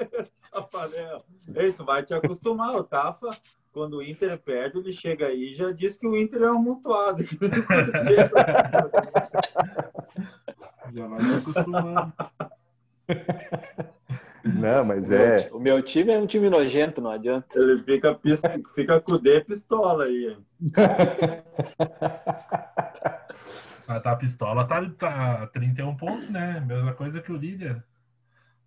[0.54, 1.24] Rafael.
[1.56, 3.30] Ei, tu vai te acostumar, o Tafa,
[3.72, 6.62] quando o Inter perde, ele chega aí e já diz que o Inter é um
[6.62, 7.24] mutuado.
[10.94, 12.14] já vai te acostumando.
[14.44, 15.50] Não, mas é.
[15.52, 17.58] O meu time é um time nojento, não adianta.
[17.58, 18.20] Ele fica,
[18.76, 20.38] fica com o D pistola aí.
[23.86, 26.64] Tá, a pistola tá, tá 31 pontos, né?
[26.66, 27.84] Mesma coisa que o líder.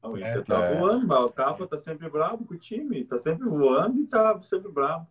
[0.02, 0.78] O Inter é, tá é.
[0.78, 3.04] voando, mas o Capa tá sempre bravo com o time.
[3.04, 5.06] Tá sempre voando e tá sempre bravo.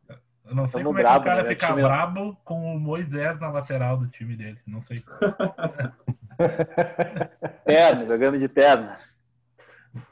[0.46, 1.50] Eu não sei Tamo como brabo, é que o cara né?
[1.50, 1.82] fica time...
[1.82, 4.60] brabo com o Moisés na lateral do time dele.
[4.66, 5.04] Não sei.
[7.66, 8.90] terno, jogando de terno.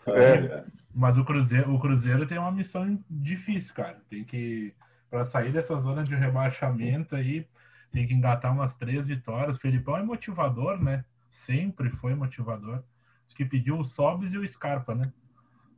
[0.07, 0.61] É.
[0.93, 3.97] Mas o Cruzeiro, o Cruzeiro tem uma missão difícil, cara.
[4.09, 4.73] Tem que.
[5.09, 7.47] Para sair dessa zona de rebaixamento aí,
[7.95, 9.55] tem que engatar umas três vitórias.
[9.55, 11.05] O Felipão é motivador, né?
[11.31, 12.83] Sempre foi motivador.
[13.25, 15.13] Diz que pediu o Sobis e o Scarpa, né?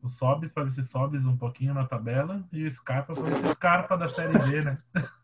[0.01, 3.31] O Sobis para ver se Sobis um pouquinho na tabela e o Scarpa para ver
[3.33, 4.77] se Scarpa da Série B, né?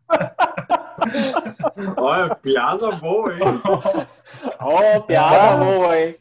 [1.98, 3.40] Olha, piada boa, hein?
[4.62, 6.16] Ó, oh, piada boa, hein?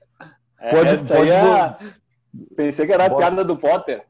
[0.70, 1.76] Pode, Essa pode, é...
[2.56, 4.06] Pensei que era a piada do Potter.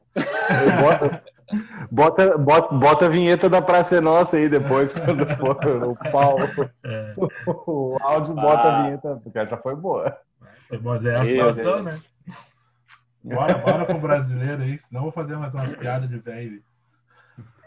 [1.91, 6.37] Bota, bota, bota a vinheta da Praça é Nossa aí depois, quando for o pau.
[6.83, 7.13] É.
[7.45, 8.79] O áudio bota ah.
[8.79, 10.17] a vinheta, porque essa foi boa.
[10.81, 11.91] Mas é a situação, né?
[13.23, 16.61] Bora, bora pro brasileiro aí, senão eu vou fazer mais umas piadas de velho.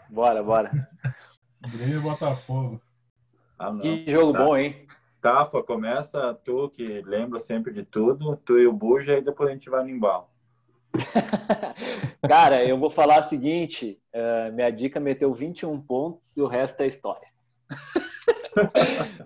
[0.09, 0.87] Bora, bora.
[1.71, 2.79] Grêmio Botafogo.
[3.57, 4.45] Ah, que jogo tá.
[4.45, 4.87] bom, hein?
[5.19, 9.53] Tafa, começa tu que lembra sempre de tudo, tu e o Buja, e depois a
[9.53, 10.27] gente vai no embalo.
[12.27, 16.81] Cara, eu vou falar o seguinte: uh, minha dica meteu 21 pontos e o resto
[16.81, 17.27] é história.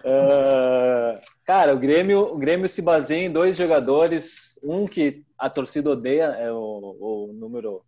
[0.04, 4.58] uh, cara, o Grêmio, o Grêmio se baseia em dois jogadores.
[4.64, 7.84] Um que a torcida odeia, é o, o número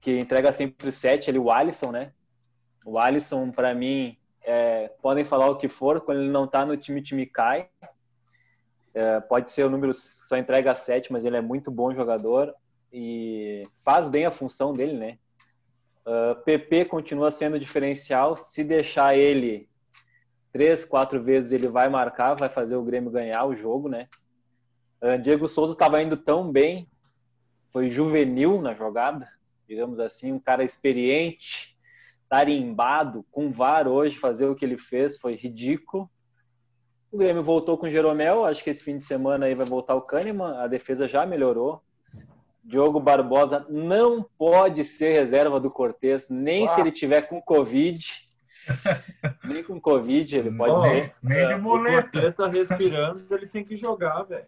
[0.00, 2.12] que entrega sempre sete, ele, o Alisson, né?
[2.84, 6.76] O Alisson, para mim, é, podem falar o que for, quando ele não tá no
[6.76, 7.68] time, time cai.
[8.94, 12.54] É, pode ser o número só entrega 7, mas ele é muito bom jogador
[12.92, 15.18] e faz bem a função dele, né?
[16.06, 18.36] Uh, é, PP continua sendo diferencial.
[18.36, 19.68] Se deixar ele
[20.52, 24.08] três, quatro vezes, ele vai marcar, vai fazer o Grêmio ganhar o jogo, né?
[25.00, 26.86] Uh, Diego Souza estava indo tão bem,
[27.72, 29.26] foi juvenil na jogada,
[29.66, 31.74] digamos assim, um cara experiente,
[32.28, 36.10] tarimbado, com VAR hoje, fazer o que ele fez foi ridículo.
[37.12, 39.94] O Grêmio voltou com o Jeromel, acho que esse fim de semana aí vai voltar
[39.94, 41.82] o Kahneman, a defesa já melhorou.
[42.64, 48.24] Diogo Barbosa não pode ser reserva do Cortez, nem se ele tiver com Covid.
[49.44, 51.12] nem com Covid ele pode não, ser.
[51.22, 51.98] Nem de muleta.
[51.98, 54.46] O Cortez tá respirando, ele tem que jogar, velho.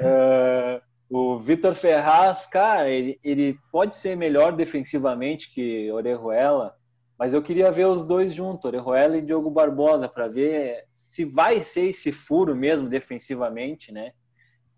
[0.00, 6.74] uh, o Vitor Ferraz, cara, ele, ele pode ser melhor defensivamente que Orejuela,
[7.20, 11.62] mas eu queria ver os dois juntos, Orejuela e Diogo Barbosa, para ver se vai
[11.62, 14.14] ser esse furo mesmo defensivamente, né?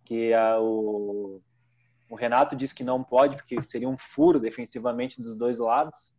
[0.05, 1.41] Que a, o,
[2.11, 6.13] o Renato disse que não pode, porque seria um furo defensivamente dos dois lados.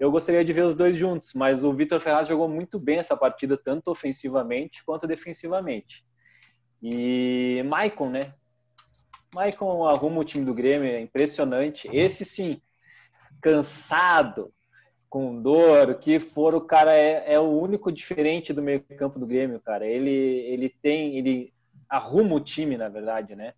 [0.00, 3.16] Eu gostaria de ver os dois juntos, mas o Vitor Ferraz jogou muito bem essa
[3.16, 6.04] partida, tanto ofensivamente quanto defensivamente.
[6.82, 8.20] E Maicon, né?
[9.32, 11.88] Maicon arruma o time do Grêmio, é impressionante.
[11.92, 12.60] Esse sim,
[13.40, 14.52] cansado,
[15.12, 19.26] com dor, que for, o cara é, é o único diferente do meio campo do
[19.26, 19.86] Grêmio, cara.
[19.86, 21.52] Ele, ele tem, ele
[21.86, 23.52] arruma o time, na verdade, né?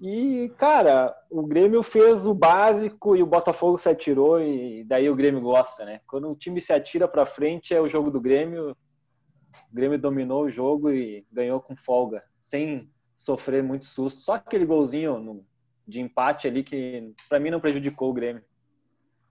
[0.00, 5.16] E, cara, o Grêmio fez o básico e o Botafogo se atirou e daí o
[5.16, 6.00] Grêmio gosta, né?
[6.06, 8.70] Quando o time se atira para frente é o jogo do Grêmio.
[8.70, 14.20] O Grêmio dominou o jogo e ganhou com folga, sem sofrer muito susto.
[14.20, 15.44] Só aquele golzinho no,
[15.88, 18.44] de empate ali que para mim não prejudicou o Grêmio.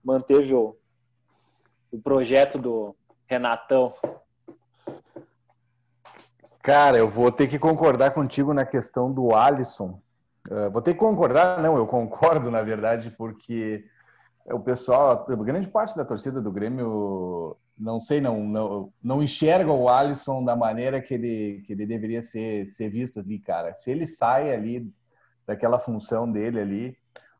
[0.04, 0.76] Manteve o,
[1.96, 2.94] o projeto do
[3.26, 3.94] Renatão?
[6.62, 10.00] Cara, eu vou ter que concordar contigo na questão do Alisson.
[10.48, 13.84] Uh, vou ter que concordar, não, eu concordo, na verdade, porque
[14.44, 19.88] o pessoal, grande parte da torcida do Grêmio, não sei, não, não, não enxerga o
[19.88, 23.74] Alisson da maneira que ele, que ele deveria ser, ser visto ali, cara.
[23.74, 24.92] Se ele sai ali
[25.46, 26.98] daquela função dele ali,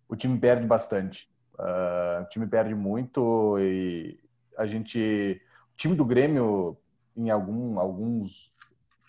[0.08, 1.28] o time perde bastante.
[1.58, 4.18] Uh, o time perde muito e
[4.56, 5.40] a gente,
[5.72, 6.76] o time do Grêmio
[7.16, 8.52] em algum, alguns,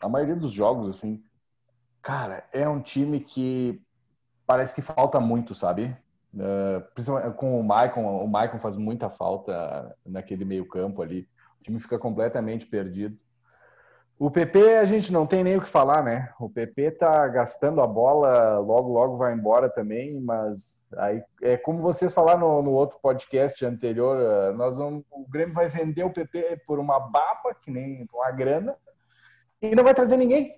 [0.01, 1.23] a maioria dos jogos assim,
[2.01, 3.81] cara, é um time que
[4.45, 5.95] parece que falta muito, sabe?
[6.33, 11.27] Uh, principalmente com o Maicon, o Maicon faz muita falta naquele meio campo ali.
[11.59, 13.19] O time fica completamente perdido.
[14.19, 16.33] O PP a gente não tem nem o que falar, né?
[16.39, 21.83] O PP tá gastando a bola, logo logo vai embora também, mas aí é como
[21.83, 26.09] vocês falaram no, no outro podcast anterior, eh, nós vamos, o Grêmio vai vender o
[26.09, 28.75] PP por uma baba, que nem uma grana,
[29.61, 30.57] e não vai trazer ninguém.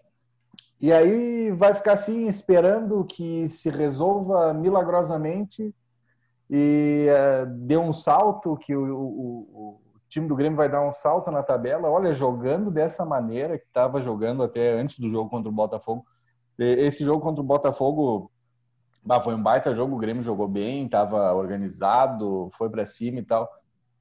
[0.80, 5.76] E aí vai ficar assim, esperando que se resolva milagrosamente
[6.50, 10.92] e uh, dê um salto, que o, o, o, time do Grêmio vai dar um
[10.92, 11.90] salto na tabela.
[11.90, 16.06] Olha, jogando dessa maneira que estava jogando até antes do jogo contra o Botafogo.
[16.58, 18.32] Esse jogo contra o Botafogo
[19.04, 23.24] bah, foi um baita jogo, o Grêmio jogou bem, estava organizado, foi para cima e
[23.24, 23.50] tal.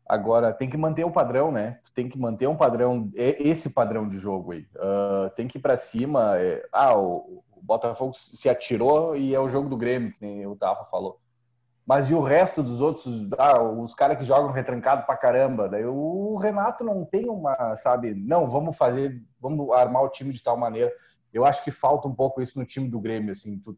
[0.09, 1.79] Agora, tem que manter o padrão, né?
[1.95, 4.67] Tem que manter um padrão, esse padrão de jogo aí.
[4.75, 6.39] Uh, tem que ir para cima.
[6.39, 10.57] É, ah, o, Botafogo se atirou e é o jogo do Grêmio, que nem o
[10.57, 11.21] Tafa falou.
[11.89, 15.71] Mas e o resto dos outros, ah, os caras que jogam retrancado pra caramba?
[15.71, 18.15] Daí o Renato não tem uma, sabe?
[18.15, 20.93] Não, vamos fazer, vamos armar o time de tal maneira.
[21.33, 23.59] Eu acho que falta um pouco isso no time do Grêmio, assim.
[23.61, 23.75] Tu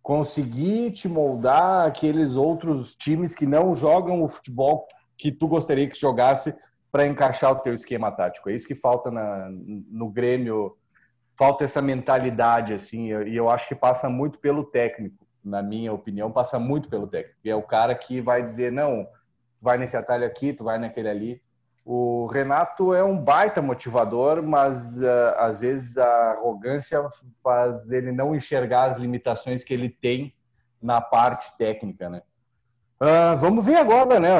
[0.00, 5.98] conseguir te moldar aqueles outros times que não jogam o futebol que tu gostaria que
[5.98, 6.54] jogasse
[6.92, 8.48] para encaixar o teu esquema tático.
[8.48, 10.76] É isso que falta na, no Grêmio,
[11.36, 16.30] falta essa mentalidade assim, e eu acho que passa muito pelo técnico, na minha opinião,
[16.30, 17.38] passa muito pelo técnico.
[17.44, 19.06] E é o cara que vai dizer não,
[19.60, 21.42] vai nesse atalho aqui, tu vai naquele ali.
[21.84, 27.02] O Renato é um baita motivador, mas uh, às vezes a arrogância
[27.42, 30.34] faz ele não enxergar as limitações que ele tem
[30.82, 32.22] na parte técnica, né?
[33.00, 34.30] Uh, vamos ver agora, né?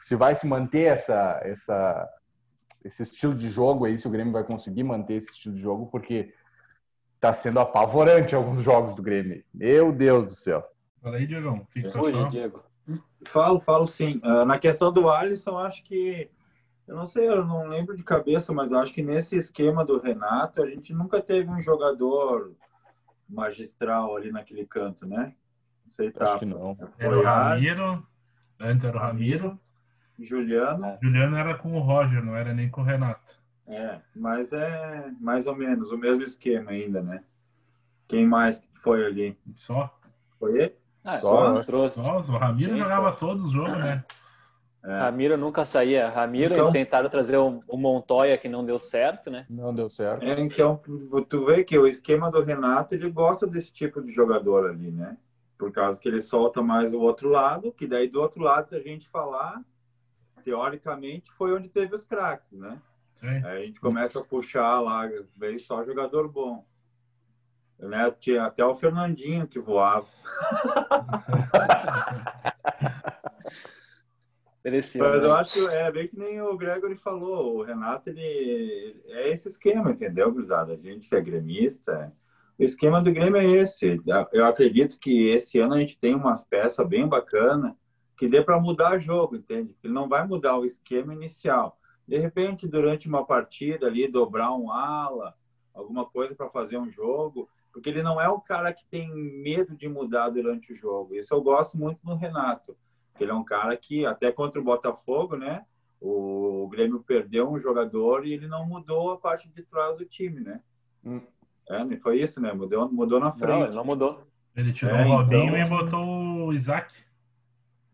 [0.00, 2.08] se vai se manter essa, essa,
[2.84, 5.86] esse estilo de jogo aí, se o Grêmio vai conseguir manter esse estilo de jogo,
[5.86, 6.32] porque
[7.18, 9.44] está sendo apavorante alguns jogos do Grêmio.
[9.52, 10.64] Meu Deus do céu.
[11.02, 11.66] Fala aí, Diego.
[11.72, 12.62] Que Oi, Diego.
[13.26, 14.20] Falo, falo sim.
[14.24, 16.30] Uh, na questão do Alisson, acho que
[16.86, 20.62] eu não sei, eu não lembro de cabeça, mas acho que nesse esquema do Renato,
[20.62, 22.52] a gente nunca teve um jogador
[23.28, 25.34] magistral ali naquele canto, né?
[25.84, 26.24] Não sei, tá.
[26.24, 26.78] Acho que não.
[26.98, 28.00] Era o Ramiro,
[28.60, 29.60] antes era o Ramiro.
[30.18, 30.98] Juliano.
[31.02, 33.37] Juliano era com o Roger, não era nem com o Renato.
[33.68, 37.22] É, mas é mais ou menos o mesmo esquema ainda, né?
[38.08, 39.38] Quem mais foi ali?
[39.56, 39.94] Só?
[40.38, 40.74] Foi ele?
[41.04, 43.28] Ah, só, só, só, o Ramiro Sim, jogava foi.
[43.28, 44.04] todos os jogos, né?
[44.82, 44.98] É.
[45.00, 46.08] Ramiro nunca saía.
[46.08, 49.44] Ramiro, então, tentaram trazer o, o, Montoya que não deu certo, né?
[49.50, 50.24] Não deu certo.
[50.24, 50.80] É, então,
[51.28, 55.16] tu vê que o esquema do Renato, ele gosta desse tipo de jogador ali, né?
[55.58, 58.76] Por causa que ele solta mais o outro lado, que daí do outro lado, se
[58.76, 59.60] a gente falar,
[60.44, 62.80] teoricamente, foi onde teve os craques, né?
[63.20, 63.44] Sim.
[63.44, 66.64] Aí a gente começa a puxar lá, veio só jogador bom.
[67.78, 68.10] Né?
[68.20, 70.06] Tinha até o Fernandinho que voava.
[74.70, 79.48] Mas eu acho, é bem que nem o Gregory falou, o Renato, ele é esse
[79.48, 80.74] esquema, entendeu, Cruzada?
[80.74, 82.12] A gente que é gremista,
[82.58, 84.00] o esquema do Grêmio é esse.
[84.32, 87.74] Eu acredito que esse ano a gente tem umas peças bem bacanas,
[88.16, 89.76] que dê para mudar jogo, entende?
[89.82, 91.77] Ele não vai mudar o esquema inicial.
[92.08, 95.34] De repente, durante uma partida ali, dobrar um ala,
[95.74, 99.76] alguma coisa para fazer um jogo, porque ele não é o cara que tem medo
[99.76, 101.14] de mudar durante o jogo.
[101.14, 102.74] Isso eu gosto muito do Renato,
[103.14, 105.66] que ele é um cara que, até contra o Botafogo, né?
[106.00, 110.40] O Grêmio perdeu um jogador e ele não mudou a parte de trás do time,
[110.40, 110.62] né?
[111.04, 111.20] Hum.
[111.68, 112.54] É, foi isso, né?
[112.54, 113.50] Mudou, mudou na frente.
[113.50, 114.22] Não, ele não mudou.
[114.56, 115.58] Ele tirou é, o Robinho então...
[115.58, 116.94] e botou o Isaac.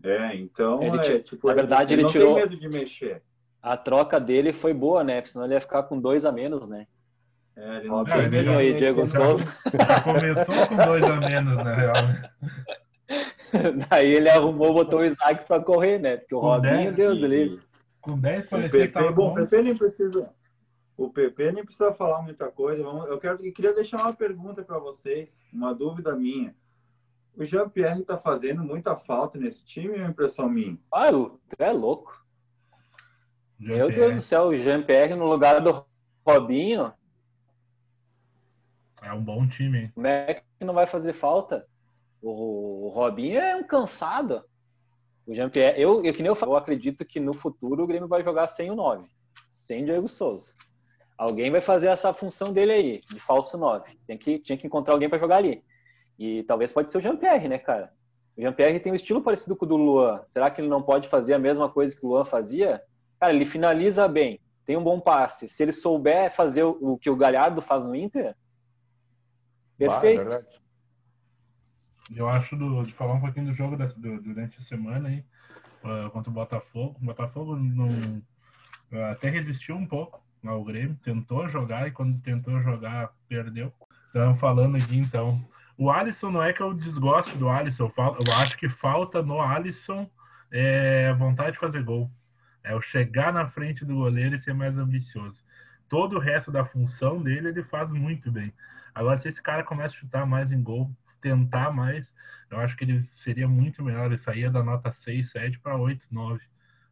[0.04, 2.36] É, então, ele, é, tipo, na verdade, ele, ele tirou.
[2.36, 3.22] medo de mexer.
[3.64, 5.24] A troca dele foi boa, né?
[5.24, 6.86] Senão ele ia ficar com dois a menos, né?
[7.56, 9.42] É, ele não Robinho e Diego Souza.
[9.72, 11.94] Já começou com dois a menos, na real.
[13.88, 16.18] Daí ele arrumou, botou o Isaac para correr, né?
[16.18, 17.58] Porque o com Robinho, dez, Deus do livre.
[18.02, 19.32] Com 10 parecia que tava bom.
[19.32, 20.34] O PP nem precisa.
[20.94, 22.82] O PP nem precisa falar muita coisa.
[22.82, 26.54] Eu quero, eu queria deixar uma pergunta para vocês, uma dúvida minha.
[27.34, 30.78] O Jean-Pierre está fazendo muita falta nesse time, é impressão minha?
[30.92, 32.23] Ah, tu é louco.
[33.58, 35.84] Meu Deus do céu, o Jean-Pierre no lugar do
[36.26, 36.92] Robinho.
[39.02, 39.92] É um bom time, hein?
[39.94, 41.66] Como é que não vai fazer falta?
[42.22, 44.42] O, Robinho é um cansado.
[45.26, 48.08] O Jean-Pierre, eu, eu, que nem eu, falo, eu acredito que no futuro o Grêmio
[48.08, 49.06] vai jogar sem o 9,
[49.52, 50.52] sem Diego Souza.
[51.16, 53.96] Alguém vai fazer essa função dele aí, de falso 9.
[54.06, 55.62] Tem que, tinha que encontrar alguém para jogar ali.
[56.18, 57.92] E talvez pode ser o Jean-Pierre, né, cara?
[58.36, 60.22] O Jean-Pierre tem um estilo parecido com o do Luan.
[60.32, 62.82] Será que ele não pode fazer a mesma coisa que o Luan fazia?
[63.24, 65.48] Cara, ele finaliza bem, tem um bom passe.
[65.48, 68.36] Se ele souber fazer o que o Galhardo faz no Inter,
[69.78, 70.26] perfeito.
[70.26, 70.42] Bah,
[72.10, 75.08] é eu acho do, de falar um pouquinho do jogo dessa, do, durante a semana
[75.08, 75.24] aí,
[75.82, 76.98] uh, contra o Botafogo.
[77.00, 82.60] O Botafogo não, uh, até resistiu um pouco ao Grêmio, tentou jogar e quando tentou
[82.60, 83.72] jogar, perdeu.
[84.08, 85.42] Estamos falando aqui então
[85.78, 90.10] o Alisson não é que eu desgosto do Alisson, eu acho que falta no Alisson
[90.52, 92.10] é, vontade de fazer gol.
[92.64, 95.44] É o chegar na frente do goleiro e ser mais ambicioso.
[95.88, 98.52] todo o resto da função dele ele faz muito bem.
[98.94, 102.14] Agora, se esse cara começa a chutar mais em gol, tentar mais,
[102.50, 104.06] eu acho que ele seria muito melhor.
[104.06, 106.40] Ele saía da nota 6, 7 para 8, 9.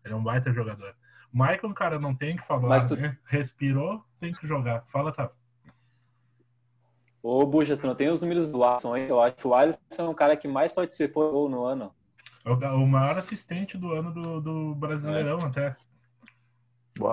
[0.04, 0.94] Ele é um baita jogador.
[1.32, 2.96] Michael, cara, não tem que falar, tu...
[2.96, 3.16] né?
[3.24, 4.85] Respirou, tem que jogar.
[4.88, 5.30] Fala, tá.
[7.22, 9.08] Ô, Buja, tu não tem os números do Alisson aí?
[9.08, 11.94] Eu acho que o Alisson é um cara que mais participou no ano.
[12.44, 15.44] É o maior assistente do ano do, do Brasileirão, é.
[15.44, 15.76] até.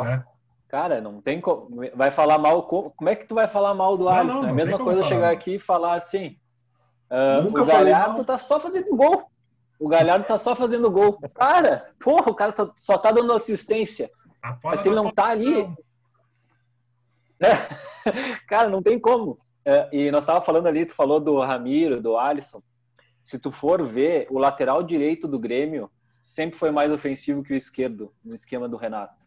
[0.08, 0.24] É.
[0.68, 1.82] Cara, não tem como.
[1.96, 2.64] Vai falar mal.
[2.64, 4.36] Como é que tu vai falar mal do Alisson?
[4.36, 6.38] Não, não é a mesma coisa chegar aqui e falar assim.
[7.10, 9.30] Uh, o Galhardo tá só fazendo gol.
[9.80, 11.20] O Galhardo tá só fazendo gol.
[11.34, 14.12] Cara, porra, o cara tá, só tá dando assistência.
[14.64, 15.68] Mas se ele não tá ali.
[18.48, 19.40] cara, não tem como.
[19.66, 22.62] É, e nós estávamos falando ali, tu falou do Ramiro, do Alisson.
[23.30, 27.56] Se tu for ver, o lateral direito do Grêmio sempre foi mais ofensivo que o
[27.56, 29.24] esquerdo, no esquema do Renato.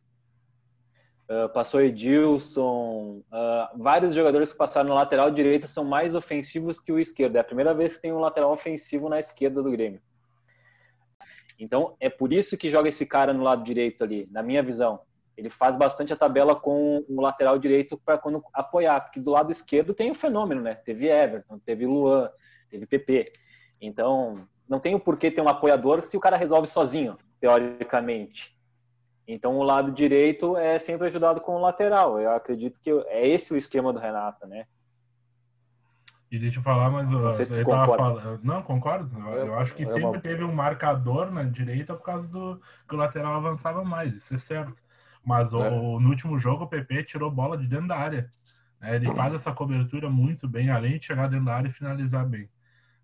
[1.30, 6.90] Uh, passou Edilson, uh, vários jogadores que passaram no lateral direito são mais ofensivos que
[6.90, 7.36] o esquerdo.
[7.36, 10.02] É a primeira vez que tem um lateral ofensivo na esquerda do Grêmio.
[11.56, 14.98] Então, é por isso que joga esse cara no lado direito ali, na minha visão.
[15.36, 19.52] Ele faz bastante a tabela com o lateral direito para quando apoiar, porque do lado
[19.52, 20.74] esquerdo tem o fenômeno, né?
[20.74, 22.28] Teve Everton, teve Luan,
[22.68, 23.26] teve PP.
[23.82, 28.56] Então, não tem o porquê ter um apoiador se o cara resolve sozinho, teoricamente.
[29.26, 32.20] Então, o lado direito é sempre ajudado com o lateral.
[32.20, 34.66] Eu acredito que é esse o esquema do Renato, né?
[36.30, 38.40] E deixa eu falar, mas não, sei se eu falando...
[38.42, 39.14] não concordo.
[39.32, 40.20] Eu, eu acho que eu sempre não...
[40.20, 44.38] teve um marcador na direita por causa do que o lateral avançava mais, isso é
[44.38, 44.74] certo.
[45.22, 45.56] Mas é.
[45.56, 48.30] o, no último jogo o PP tirou bola de dentro da área.
[48.80, 48.96] Né?
[48.96, 52.48] Ele faz essa cobertura muito bem, além de chegar dentro da área e finalizar bem.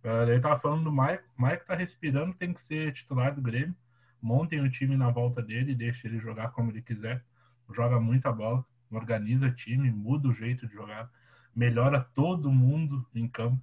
[0.04, 1.24] Uh, ele tava falando do Mike.
[1.38, 3.74] Mike tá respirando, tem que ser titular do Grêmio.
[4.20, 7.24] Montem o time na volta dele, deixe ele jogar como ele quiser.
[7.72, 11.10] Joga muita bola, organiza time, muda o jeito de jogar,
[11.54, 13.62] melhora todo mundo em campo.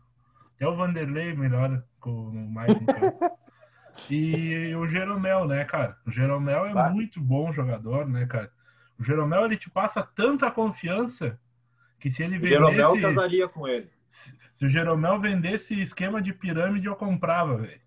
[0.55, 3.37] Até o Vanderlei melhora com o Mike em campo.
[4.09, 5.97] E o Jeromel, né, cara?
[6.05, 8.51] O Jeromel é muito bom jogador, né, cara?
[8.99, 11.39] O Jeromel, ele te passa tanta confiança
[12.05, 12.59] que se ele vendesse...
[12.59, 13.87] O Jeromel casaria com ele.
[14.11, 17.81] Se, se o Jeromel vendesse esquema de pirâmide, eu comprava, velho.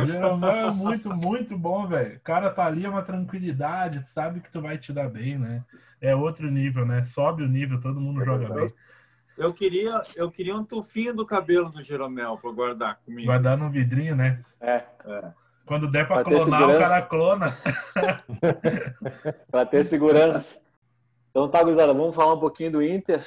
[0.00, 2.16] o Jeromel é muito, muito bom, velho.
[2.16, 5.62] O cara tá ali, é uma tranquilidade, sabe que tu vai te dar bem, né?
[6.00, 7.02] É outro nível, né?
[7.02, 8.72] Sobe o nível, todo mundo joga bem.
[9.36, 13.26] Eu queria, eu queria um tufinho do cabelo do Jeromel para guardar comigo.
[13.26, 14.42] Guardar no vidrinho, né?
[14.58, 14.84] É.
[15.04, 15.32] é.
[15.68, 17.58] Quando der para clonar, o cara clona.
[19.50, 20.60] para ter segurança.
[21.30, 23.24] Então tá, gurizada, vamos falar um pouquinho do Inter.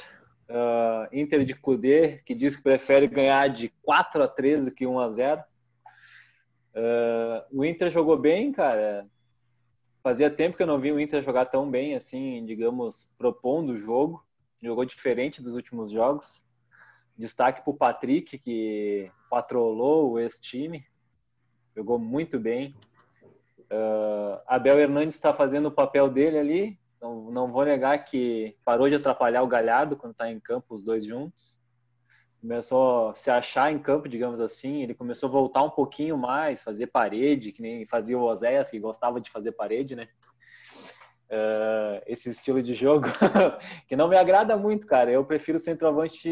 [0.50, 4.86] Uh, Inter de Cudê, que diz que prefere ganhar de 4 a 3 do que
[4.86, 5.40] 1 a 0.
[5.40, 5.44] Uh,
[6.76, 9.06] ah, o Inter jogou bem, cara.
[10.04, 13.78] Fazia tempo que eu não vi o Inter jogar tão bem, assim, digamos, propondo o
[13.78, 14.22] jogo
[14.62, 16.42] jogou diferente dos últimos jogos.
[17.18, 20.86] Destaque para o Patrick, que patrolou esse time,
[21.76, 22.76] jogou muito bem.
[23.72, 26.80] Uh, Abel Hernandes está fazendo o papel dele ali.
[27.02, 30.84] Não, não vou negar que parou de atrapalhar o Galhardo quando está em campo, os
[30.84, 31.60] dois juntos.
[32.40, 34.82] Começou a se achar em campo, digamos assim.
[34.82, 38.80] Ele começou a voltar um pouquinho mais, fazer parede, que nem fazia o Oséias, que
[38.80, 40.08] gostava de fazer parede, né?
[41.32, 43.08] uh, esse estilo de jogo,
[43.88, 45.10] que não me agrada muito, cara.
[45.10, 46.30] Eu prefiro centroavante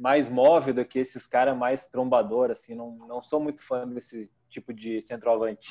[0.00, 2.74] mais móvel do que esses caras mais trombador, assim.
[2.74, 5.68] Não, não sou muito fã desse tipo de centroavante.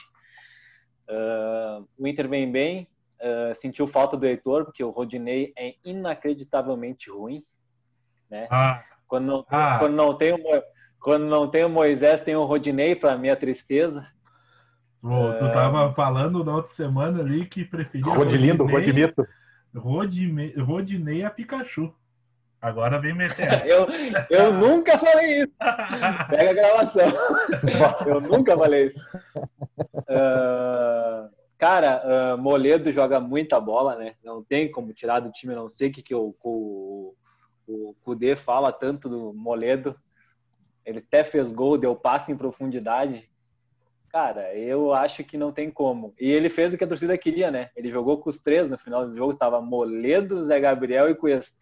[1.10, 2.88] Uh, o Inter vem bem,
[3.20, 7.44] uh, sentiu falta do Heitor, porque o Rodinei é inacreditavelmente ruim,
[8.30, 8.48] né?
[8.52, 8.84] Ah.
[9.08, 9.80] Quando, não, ah.
[9.80, 10.40] quando, não tem o,
[11.02, 14.08] quando não tem o Moisés, tem o Rodinei, para minha tristeza.
[15.02, 18.14] Oh, tu tava falando na outra semana ali que preferia.
[18.14, 19.26] Rodilindo, Rodimito.
[19.76, 21.92] Rodinei, Rodinei a Pikachu.
[22.62, 23.68] Agora vem meter essa.
[23.68, 23.88] eu,
[24.30, 25.54] eu nunca falei isso.
[26.30, 27.10] Pega a gravação.
[28.06, 29.08] eu nunca falei isso.
[29.96, 34.16] Uh, cara, uh, Moledo joga muita bola, né?
[34.24, 35.56] Não tem como tirar do time.
[35.56, 37.16] Não sei o que, que o, o,
[37.68, 39.96] o Kudê fala tanto do Moledo.
[40.86, 43.30] Ele até fez gol, deu passe em profundidade.
[44.10, 46.16] Cara, eu acho que não tem como.
[46.20, 47.70] E ele fez o que a torcida queria, né?
[47.76, 51.56] Ele jogou com os três no final do jogo, tava Moledo, Zé Gabriel e Cuesta.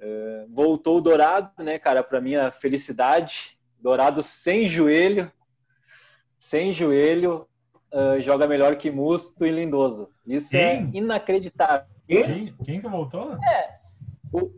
[0.00, 3.58] Uh, voltou o Dourado, né, cara, para minha felicidade.
[3.78, 5.30] Dourado sem joelho,
[6.38, 7.46] sem joelho,
[7.92, 10.08] uh, joga melhor que Musto e Lindoso.
[10.26, 10.90] Isso é Quem?
[10.94, 11.86] é inacreditável.
[12.08, 12.54] Quem?
[12.64, 13.38] Quem que voltou?
[13.44, 13.78] É,
[14.32, 14.50] o,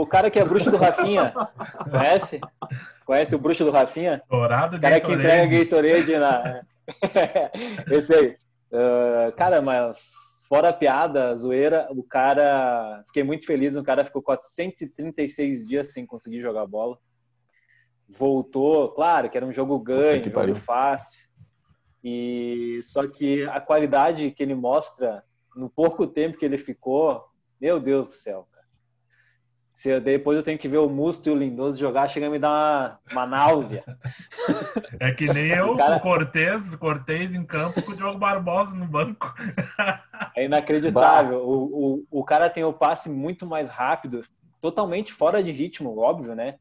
[0.00, 1.32] o cara que é bruxo do Rafinha,
[1.90, 2.40] conhece?
[3.04, 4.22] Conhece o bruxo do Rafinha?
[4.30, 6.62] Dourado O cara que entrega Gatorade na...
[7.90, 8.36] Esse aí.
[8.72, 13.04] Uh, cara, mas fora a piada, a zoeira, o cara.
[13.06, 16.98] Fiquei muito feliz, o cara ficou 436 dias sem conseguir jogar bola.
[18.08, 21.30] Voltou, claro que era um jogo ganho, um jogo fácil.
[22.02, 25.22] E só que a qualidade que ele mostra
[25.54, 27.24] no pouco tempo que ele ficou,
[27.60, 28.48] meu Deus do céu.
[29.80, 32.38] Se depois eu tenho que ver o Musto e o Lindoso jogar, chega a me
[32.38, 33.82] dar uma, uma náusea.
[35.00, 35.96] É que nem eu, cara...
[35.96, 39.34] o Cortez, Cortez em campo com o Diogo Barbosa no banco.
[40.36, 41.40] É inacreditável.
[41.40, 44.22] O, o, o cara tem o passe muito mais rápido,
[44.60, 46.58] totalmente fora de ritmo, óbvio, né?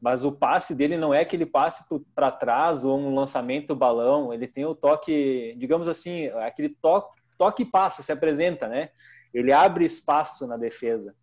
[0.00, 4.32] Mas o passe dele não é aquele passe para trás ou um lançamento balão.
[4.32, 8.90] Ele tem o toque, digamos assim, aquele toque, toque e passa, se apresenta, né?
[9.34, 11.14] Ele abre espaço na defesa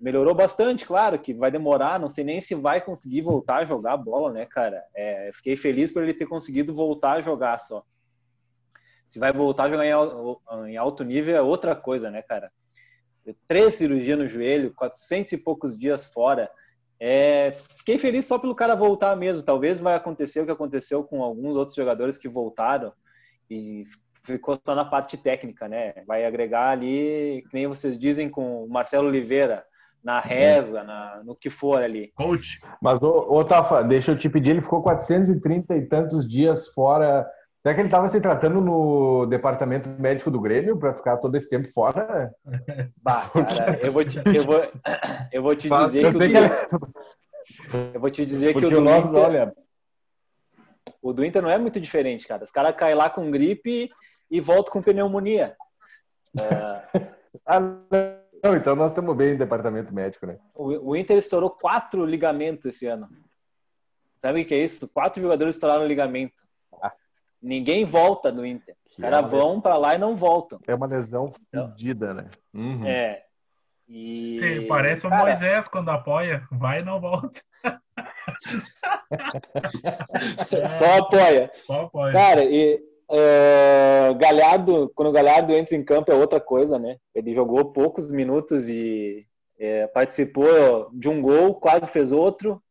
[0.00, 3.96] melhorou bastante, claro, que vai demorar, não sei nem se vai conseguir voltar a jogar
[3.96, 4.82] bola, né, cara?
[4.94, 7.84] É, fiquei feliz por ele ter conseguido voltar a jogar só.
[9.06, 9.86] Se vai voltar a jogar
[10.68, 12.52] em alto nível é outra coisa, né, cara?
[13.46, 16.50] Três cirurgias no joelho, 400 e poucos dias fora.
[17.00, 19.42] É, fiquei feliz só pelo cara voltar mesmo.
[19.42, 22.92] Talvez vai acontecer o que aconteceu com alguns outros jogadores que voltaram
[23.50, 23.84] e
[24.22, 25.94] ficou só na parte técnica, né?
[26.06, 29.64] Vai agregar ali, que nem vocês dizem com o Marcelo Oliveira,
[30.02, 32.12] na reza, na, no que for ali.
[32.14, 32.60] Coach.
[32.80, 37.28] Mas, ô, ô Tafa, deixa eu te pedir, ele ficou 430 e tantos dias fora.
[37.62, 41.48] Será que ele estava se tratando no departamento médico do Grêmio para ficar todo esse
[41.50, 42.32] tempo fora?
[43.02, 44.62] Bah, cara, eu vou te, eu vou,
[45.32, 46.48] eu vou te dizer eu que, que ele...
[47.94, 49.54] eu vou te dizer Porque que o, o nosso Inter, olha...
[51.02, 52.44] o do Inter não é muito diferente, cara.
[52.44, 53.90] Os caras caem lá com gripe
[54.30, 55.54] e voltam com pneumonia.
[56.38, 57.08] É...
[57.46, 57.60] ah,
[58.42, 60.38] não, então nós estamos bem em departamento médico, né?
[60.54, 63.08] O, o Inter estourou quatro ligamentos esse ano.
[64.18, 64.88] Sabe o que é isso?
[64.88, 66.42] Quatro jogadores estouraram ligamento.
[66.82, 66.92] Ah.
[67.40, 68.74] Ninguém volta do Inter.
[68.90, 70.58] Os caras é vão para lá e não voltam.
[70.66, 72.28] É uma lesão então, fedida, né?
[72.52, 72.84] Uhum.
[72.86, 73.22] É.
[73.88, 74.36] E...
[74.38, 75.24] Sim, parece o Cara...
[75.24, 76.46] Moisés quando apoia.
[76.50, 77.40] Vai e não volta.
[80.78, 81.50] Só apoia.
[81.64, 82.12] Só apoia.
[82.12, 86.98] Cara, e Uh, Galhardo, quando o Galhardo entra em campo é outra coisa, né?
[87.14, 89.26] Ele jogou poucos minutos e
[89.58, 92.62] é, participou de um gol, quase fez outro.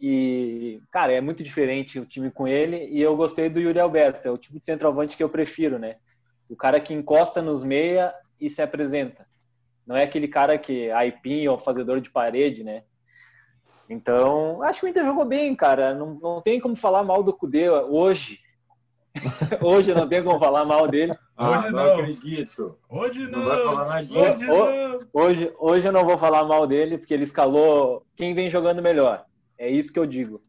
[0.00, 2.88] E, cara, é muito diferente o time com ele.
[2.88, 5.96] E eu gostei do Yuri Alberto, é o tipo de centroavante que eu prefiro, né?
[6.48, 9.24] O cara que encosta nos meia e se apresenta.
[9.86, 12.82] Não é aquele cara que aipim ou fazedor de parede, né?
[13.88, 15.94] Então, acho que o Inter jogou bem, cara.
[15.94, 18.40] Não, não tem como falar mal do Cudê hoje
[19.62, 21.14] Hoje não tem como falar mal dele.
[21.36, 21.84] Ah, hoje não.
[21.84, 22.78] não acredito.
[22.88, 23.40] Hoje não.
[23.40, 25.00] não vai falar nada hoje, não.
[25.12, 29.24] Hoje, hoje eu não vou falar mal dele, porque ele escalou quem vem jogando melhor.
[29.58, 30.42] É isso que eu digo.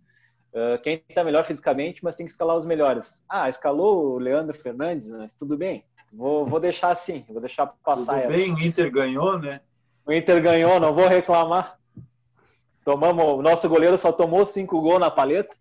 [0.54, 3.24] Uh, quem está melhor fisicamente, mas tem que escalar os melhores.
[3.28, 5.86] Ah, escalou o Leandro Fernandes, mas tudo bem.
[6.12, 8.24] Vou, vou deixar assim, vou deixar passar.
[8.24, 9.62] Tudo bem, o Inter ganhou, né?
[10.06, 11.80] O Inter ganhou, não vou reclamar.
[12.84, 15.56] Tomamos, o nosso goleiro só tomou cinco gols na paleta,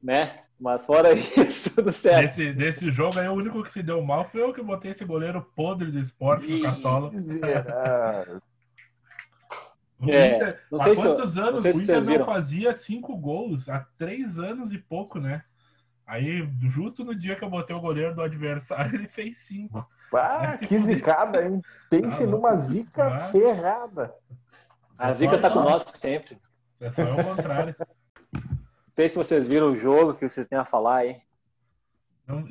[0.00, 0.45] né?
[0.58, 2.22] Mas fora isso, tudo certo.
[2.22, 5.04] Nesse, nesse jogo aí, o único que se deu mal foi eu que botei esse
[5.04, 7.10] goleiro podre do esporte no Caçola.
[10.08, 13.68] É, não sei há quantos se, anos não o Inter não fazia cinco gols?
[13.68, 15.42] Há três anos e pouco, né?
[16.06, 19.86] Aí, justo no dia que eu botei o goleiro do adversário, ele fez cinco.
[20.14, 21.60] Ah, que zicada, hein?
[21.90, 23.18] Pense ah, numa zica ah.
[23.28, 24.14] ferrada.
[24.96, 26.38] A zica tá com nós sempre.
[26.78, 27.74] É só o contrário
[28.96, 31.16] sei se vocês viram o jogo, que vocês têm a falar aí.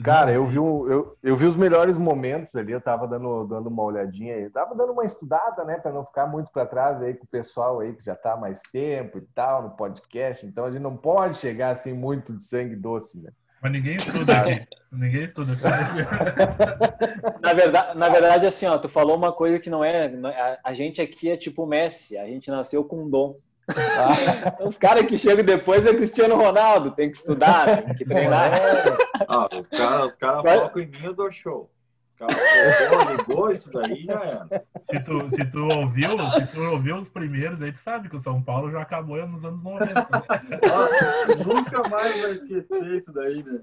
[0.01, 3.83] Cara, eu vi, eu, eu vi os melhores momentos ali, eu tava dando, dando uma
[3.83, 7.25] olhadinha aí, tava dando uma estudada, né, para não ficar muito para trás aí com
[7.25, 10.71] o pessoal aí que já tá há mais tempo e tal, no podcast, então a
[10.71, 13.31] gente não pode chegar assim muito de sangue doce, né?
[13.61, 14.65] Mas ninguém estuda aqui.
[14.93, 15.53] ninguém estuda.
[17.41, 20.05] na, verdade, na verdade, assim, ó, tu falou uma coisa que não é.
[20.05, 23.35] A, a gente aqui é tipo Messi, a gente nasceu com um dom.
[23.67, 28.51] Ah, os caras que chegam depois é Cristiano Ronaldo, tem que estudar, tem que treinar.
[29.27, 31.69] Ah, os caras os cara focam em mim, eu dou show.
[32.17, 32.31] Cara,
[33.11, 34.65] ligou isso daí já era.
[34.83, 38.19] Se tu, se, tu ouviu, se tu ouviu os primeiros, aí tu sabe que o
[38.19, 39.93] São Paulo já acabou nos anos 90.
[39.93, 40.01] Né?
[40.03, 43.59] Ah, nunca mais vai esquecer isso daí, né?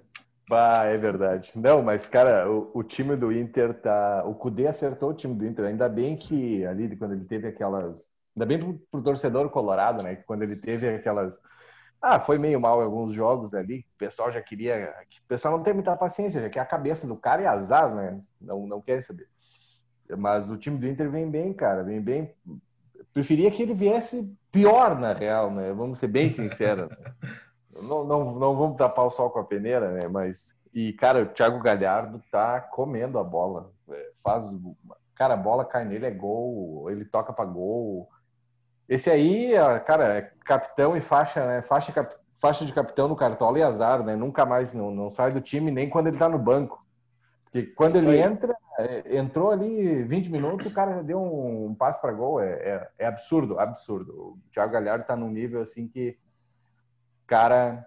[0.48, 1.50] Bah, é verdade.
[1.56, 4.22] Não, mas, cara, o, o, time do Inter tá.
[4.26, 5.64] O Cudê acertou o time do Inter.
[5.64, 10.16] Ainda bem que ali, quando ele teve aquelas Ainda bem pro, pro torcedor colorado, né?
[10.16, 11.40] Que quando ele teve aquelas.
[12.00, 13.86] Ah, foi meio mal em alguns jogos ali.
[13.94, 14.94] O pessoal já queria.
[15.24, 18.20] O pessoal não tem muita paciência, já que a cabeça do cara é azar, né?
[18.40, 19.28] Não, não quer saber.
[20.16, 21.84] Mas o time do Inter vem bem, cara.
[21.84, 22.34] Vem bem.
[23.12, 25.72] Preferia que ele viesse pior, na real, né?
[25.72, 26.88] Vamos ser bem sinceros.
[27.82, 30.08] não, não, não vamos tapar o sol com a peneira, né?
[30.08, 33.70] Mas E, cara, o Thiago Galhardo tá comendo a bola.
[33.90, 34.46] É, faz.
[35.14, 38.08] Cara, a bola cai nele, é gol, ele toca para gol.
[38.88, 39.52] Esse aí,
[39.86, 41.62] cara, é capitão e faixa, né?
[41.62, 42.14] Faixa, cap...
[42.36, 44.16] faixa de capitão no Cartola e azar, né?
[44.16, 46.82] Nunca mais não, não sai do time, nem quando ele tá no banco.
[47.44, 52.00] Porque quando ele entra, é, entrou ali 20 minutos, o cara deu um, um passe
[52.00, 52.40] para gol.
[52.40, 54.12] É, é, é, absurdo, absurdo.
[54.12, 56.16] O Thiago Galhardo tá num nível assim que.
[57.26, 57.86] Cara.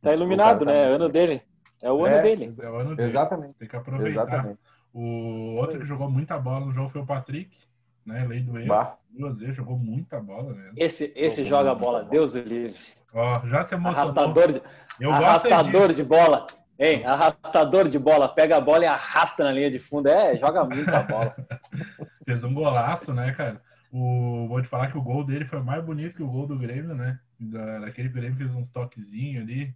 [0.00, 0.84] Tá iluminado, né?
[0.84, 0.90] Tá...
[0.90, 1.42] Ano dele.
[1.82, 2.54] É o ano é, dele.
[2.58, 3.08] É o ano dele.
[3.10, 3.54] Exatamente.
[3.54, 4.22] Tem que aproveitar.
[4.22, 4.60] Exatamente.
[4.92, 7.58] O outro que jogou muita bola no jogo foi o Patrick,
[8.06, 8.26] né?
[8.26, 8.96] Lei do erro.
[9.10, 10.72] Duas vezes, jogou muita bola mesmo.
[10.76, 12.74] Esse, esse joga bola, Deus o livre.
[13.12, 14.02] Ó, já se emocionou.
[14.02, 14.62] Arrastador de,
[15.00, 16.46] Eu arrastador de bola.
[16.78, 20.08] Hein, arrastador de bola, pega a bola e arrasta na linha de fundo.
[20.08, 21.34] É, joga muita bola.
[22.26, 23.62] Fez um golaço, né, cara?
[23.92, 26.58] O, vou te falar que o gol dele foi mais bonito que o gol do
[26.58, 27.20] Grêmio, né?
[27.38, 29.72] Da, daquele Grêmio fez uns toquezinhos ali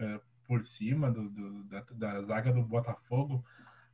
[0.00, 0.18] é,
[0.48, 3.44] por cima do, do da, da, zaga do Botafogo.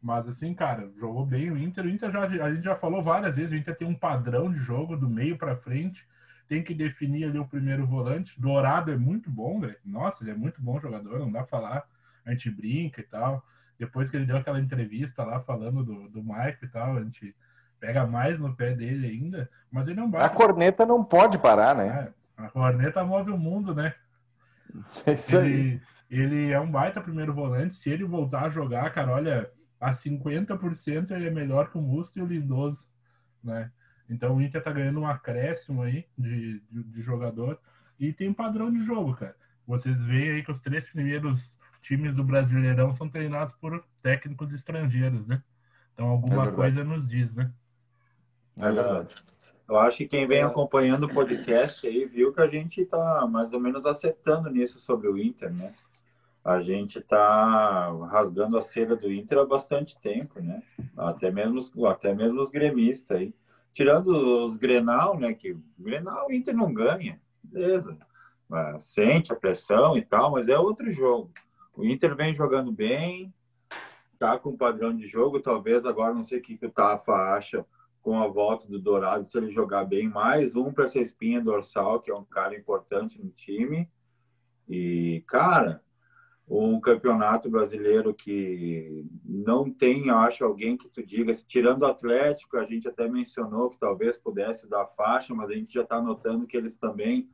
[0.00, 1.84] Mas assim, cara, jogou bem o Inter.
[1.84, 4.58] O Inter já, a gente já falou várias vezes, o Inter tem um padrão de
[4.58, 6.06] jogo do meio para frente.
[6.48, 8.40] Tem que definir ali o primeiro volante.
[8.40, 9.76] Dourado é muito bom, velho.
[9.84, 11.86] Nossa, ele é muito bom jogador, não dá pra falar
[12.28, 13.44] a gente brinca e tal.
[13.78, 17.34] Depois que ele deu aquela entrevista lá falando do, do Mike e tal, a gente
[17.80, 20.26] pega mais no pé dele ainda, mas ele não bate.
[20.26, 22.12] A corneta não pode parar, né?
[22.36, 23.94] É, a corneta move o mundo, né?
[25.06, 25.80] É isso ele, aí.
[26.10, 27.74] Ele é um baita primeiro volante.
[27.76, 29.50] Se ele voltar a jogar, cara, olha,
[29.80, 32.88] a 50% ele é melhor que o Musto e o Lindoso,
[33.42, 33.70] né?
[34.08, 37.60] Então o Inter tá ganhando um acréscimo aí de, de, de jogador
[37.98, 39.36] e tem um padrão de jogo, cara.
[39.66, 45.28] Vocês veem aí que os três primeiros times do Brasileirão são treinados por técnicos estrangeiros,
[45.28, 45.42] né?
[45.92, 47.52] Então alguma é coisa nos diz, né?
[48.56, 49.14] É verdade.
[49.68, 53.52] Eu acho que quem vem acompanhando o podcast aí viu que a gente está mais
[53.52, 55.74] ou menos acertando nisso sobre o Inter, né?
[56.44, 60.62] A gente está rasgando a seda do Inter há bastante tempo, né?
[60.96, 63.34] Até mesmo, até mesmo os gremistas aí.
[63.74, 64.08] Tirando
[64.44, 65.34] os Grenal, né?
[65.34, 67.96] Que Grenal o Inter não ganha, beleza.
[68.80, 71.30] Sente a pressão e tal, mas é outro jogo.
[71.76, 73.32] O Inter vem jogando bem,
[74.18, 77.64] tá com padrão de jogo, talvez agora não sei o que, que o Tafa acha
[78.00, 82.00] com a volta do Dourado, se ele jogar bem, mais um para essa espinha dorsal,
[82.00, 83.88] que é um cara importante no time.
[84.68, 85.82] E, cara,
[86.50, 92.64] um campeonato brasileiro que não tem, acho, alguém que tu diga, tirando o Atlético, a
[92.64, 96.56] gente até mencionou que talvez pudesse dar faixa, mas a gente já está notando que
[96.56, 97.28] eles também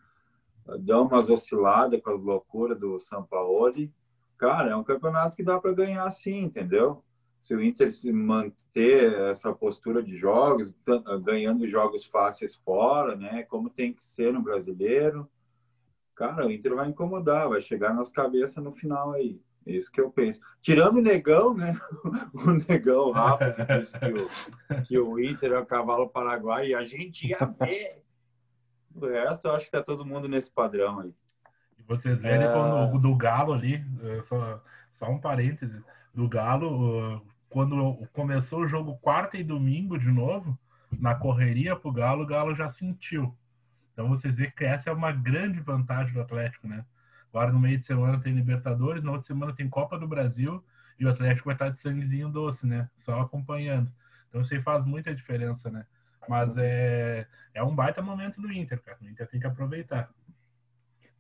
[0.80, 3.92] dão umas osciladas com as loucuras do Sampaoli
[4.36, 7.02] cara, é um campeonato que dá para ganhar sim, entendeu?
[7.40, 10.74] Se o Inter se manter essa postura de jogos,
[11.22, 13.42] ganhando jogos fáceis fora, né?
[13.44, 15.28] Como tem que ser no brasileiro,
[16.14, 19.40] cara, o Inter vai incomodar, vai chegar nas cabeças no final aí.
[19.66, 20.40] É isso que eu penso.
[20.60, 21.78] Tirando o Negão, né?
[22.34, 26.68] O Negão, o Rafa, que disse que o, que o Inter é o cavalo paraguai
[26.68, 28.02] e a gente ia ver.
[28.94, 31.14] O resto, eu acho que tá todo mundo nesse padrão aí.
[31.86, 32.52] Vocês verem é...
[32.52, 34.62] quando do Galo ali, é, só,
[34.92, 35.82] só um parêntese,
[36.14, 40.58] do Galo, quando começou o jogo quarta e domingo de novo,
[40.98, 43.36] na correria pro Galo, o Galo já sentiu.
[43.95, 46.84] Então vocês veem que essa é uma grande vantagem do Atlético, né?
[47.32, 50.62] Agora no meio de semana tem Libertadores, na outra semana tem Copa do Brasil
[50.99, 52.90] e o Atlético vai estar de sanguezinho doce, né?
[52.97, 53.90] Só acompanhando.
[54.28, 55.86] Então isso aí faz muita diferença, né?
[56.28, 58.99] Mas é, é um baita momento do Inter, cara.
[59.01, 60.11] O Inter tem que aproveitar.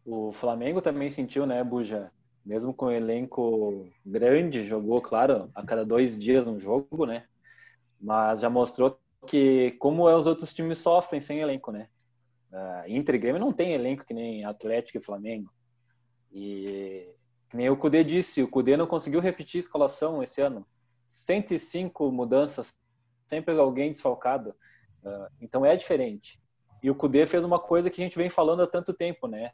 [0.04, 2.10] O Flamengo também sentiu, né, Buja?
[2.44, 7.24] Mesmo com o elenco grande, jogou, claro, a cada dois dias um jogo, né?
[8.00, 11.88] Mas já mostrou que como é os outros times sofrem sem elenco, né?
[12.54, 15.52] Uh, Inter e Grêmio não tem elenco que nem Atlético e Flamengo.
[16.32, 17.12] E
[17.50, 20.64] que nem o Cudê disse, o Cudê não conseguiu repetir a escalação esse ano.
[21.08, 22.78] 105 mudanças,
[23.26, 24.50] sempre alguém desfalcado.
[25.02, 26.40] Uh, então é diferente.
[26.80, 29.50] E o Cudê fez uma coisa que a gente vem falando há tanto tempo, né?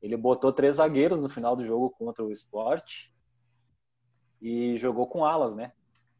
[0.00, 3.08] Ele botou três zagueiros no final do jogo contra o Sport
[4.40, 5.72] e jogou com alas, né?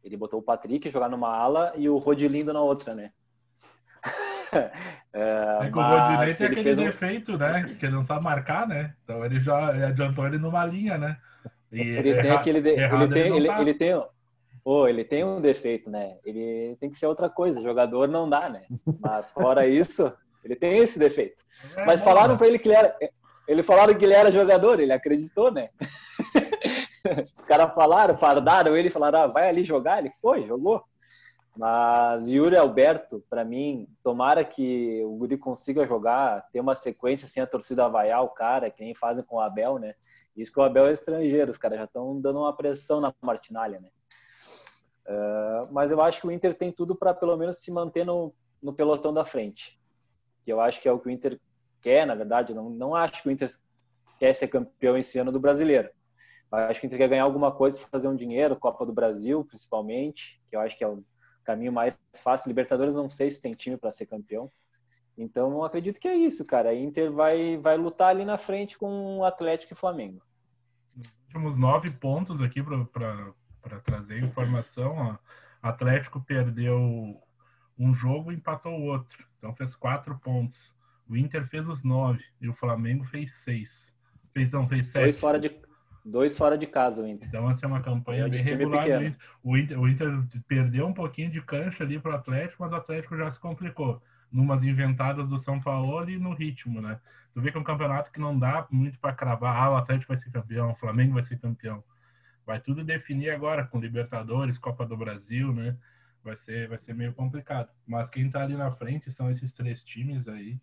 [0.03, 3.13] Ele botou o Patrick jogar numa ala e o Rodilindo na outra, né?
[5.13, 7.37] é, é que o Rodinei tem aquele defeito, um...
[7.37, 7.75] né?
[7.79, 8.93] Que ele não sabe marcar, né?
[9.03, 11.17] Então ele já adiantou ele numa linha, né?
[11.71, 12.21] E ele erra...
[12.21, 12.61] tem aquele.
[12.61, 12.69] De...
[12.69, 13.61] Ele, tem, ele, tá.
[13.61, 14.03] ele, tem.
[14.63, 16.17] Oh, ele tem um defeito, né?
[16.25, 17.61] Ele tem que ser outra coisa.
[17.61, 18.63] Jogador não dá, né?
[18.99, 20.11] Mas fora isso,
[20.43, 21.43] ele tem esse defeito.
[21.75, 22.95] É, Mas falaram para ele que ele era.
[23.47, 25.69] Ele falaram que ele era jogador, ele acreditou, né?
[27.37, 29.99] Os caras falaram, fardaram ele, falaram, ah, vai ali jogar.
[29.99, 30.83] Ele foi, jogou.
[31.57, 37.41] Mas Yuri Alberto, para mim, tomara que o Guri consiga jogar, ter uma sequência sem
[37.41, 39.95] a torcida vaiar o cara, que nem fazem com o Abel, né?
[40.35, 43.79] Isso que o Abel é estrangeiro, os caras já estão dando uma pressão na Martinalha,
[43.79, 43.89] né?
[45.07, 48.31] Uh, mas eu acho que o Inter tem tudo para pelo menos se manter no,
[48.61, 49.79] no pelotão da frente.
[50.45, 51.39] Que eu acho que é o que o Inter
[51.81, 52.53] quer, na verdade.
[52.53, 53.51] Não, não acho que o Inter
[54.19, 55.89] quer ser campeão esse ano do brasileiro.
[56.51, 58.93] Mas acho que o Inter quer ganhar alguma coisa para fazer um dinheiro, Copa do
[58.93, 61.03] Brasil, principalmente, que eu acho que é o
[61.47, 62.49] caminho mais fácil.
[62.49, 64.51] Libertadores não sei se tem time para ser campeão.
[65.17, 66.69] Então acredito que é isso, cara.
[66.69, 70.21] A Inter vai, vai lutar ali na frente com o Atlético e Flamengo.
[71.27, 74.89] Últimos nove pontos aqui para trazer informação.
[74.93, 75.17] Ó.
[75.61, 76.77] Atlético perdeu
[77.79, 79.25] um jogo e empatou o outro.
[79.37, 80.75] Então fez quatro pontos.
[81.07, 83.93] O Inter fez os nove e o Flamengo fez seis.
[84.33, 85.03] Fez, não, fez sete.
[85.03, 85.49] Dois fora de,
[86.07, 87.27] Dois fora de casa o Inter.
[87.27, 88.87] Então, essa é uma campanha é bem regular.
[89.43, 90.09] O Inter, o Inter
[90.47, 94.01] perdeu um pouquinho de cancha ali para o Atlético, mas o Atlético já se complicou.
[94.31, 96.97] Numas inventadas do São Paulo e no ritmo, né?
[97.33, 99.55] Tu vê que é um campeonato que não dá muito para cravar.
[99.57, 101.83] Ah, o Atlético vai ser campeão, o Flamengo vai ser campeão.
[102.45, 105.75] Vai tudo definir agora com Libertadores, Copa do Brasil, né?
[106.23, 107.69] Vai ser, vai ser meio complicado.
[107.85, 110.57] Mas quem tá ali na frente são esses três times aí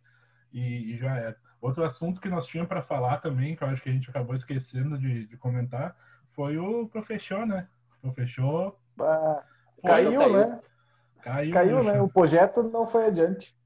[0.51, 1.37] e, e já era.
[1.65, 4.35] Outro assunto que nós tínhamos para falar também, que eu acho que a gente acabou
[4.35, 5.97] esquecendo de, de comentar,
[6.29, 7.67] foi o Profechou, né?
[8.03, 8.79] Profechou.
[9.83, 10.61] Caiu, né?
[11.23, 12.03] Caiu, caiu né?
[12.03, 13.57] O projeto não foi adiante.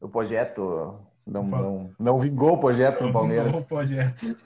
[0.00, 3.46] O projeto não, não, não vingou o projeto não no Palmeiras.
[3.46, 4.36] Vingou o projeto.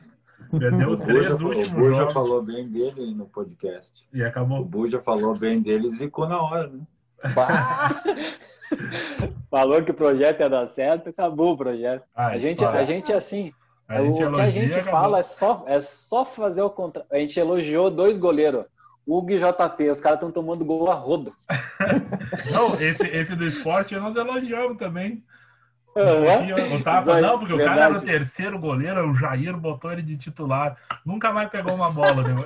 [0.50, 4.08] Perdeu os três Buja, últimos O Buja falou bem dele no podcast.
[4.10, 4.62] E acabou.
[4.62, 6.86] O Buja falou bem dele e zicou na hora, né?
[9.50, 12.04] Falou que o projeto ia dar certo, acabou o projeto.
[12.14, 13.52] Ah, a, gente, a gente, assim,
[13.88, 14.90] a o que a gente acabou.
[14.90, 17.08] fala é só, é só fazer o contrário.
[17.10, 18.64] A gente elogiou dois goleiros.
[19.06, 21.32] Hugo e JP, os caras estão tomando gol a rodo.
[22.52, 25.24] não, esse, esse do esporte nós elogiamos também.
[25.97, 26.57] Uhum.
[26.57, 27.62] Eu tava, não, porque Verdade.
[27.62, 30.76] o cara era o terceiro goleiro, o Jair botou ele de titular.
[31.05, 32.22] Nunca mais pegou uma bola.
[32.22, 32.45] Né?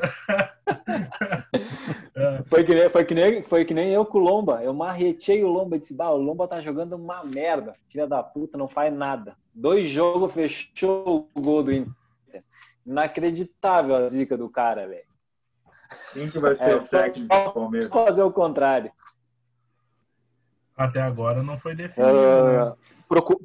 [2.49, 4.63] foi, que nem, foi, que nem, foi que nem eu com o Lomba.
[4.63, 7.75] Eu marretei o Lomba e disse: bah, o Lomba tá jogando uma merda.
[7.91, 9.37] Filha da puta, não faz nada.
[9.55, 11.93] Dois jogos fechou o gol do Inter.
[12.87, 15.05] Inacreditável a zica do cara, velho.
[16.13, 17.91] Quem que vai ser é, o técnico do Palmeiras?
[17.91, 18.91] fazer o contrário.
[20.77, 22.13] Até agora não foi definido.
[22.13, 22.94] Uh, né?
[23.09, 23.41] Procu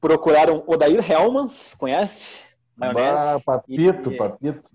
[0.00, 2.42] procuraram Odair Helmans, conhece?
[2.76, 3.22] Maionese.
[3.22, 4.70] Ah, papito, e, papito.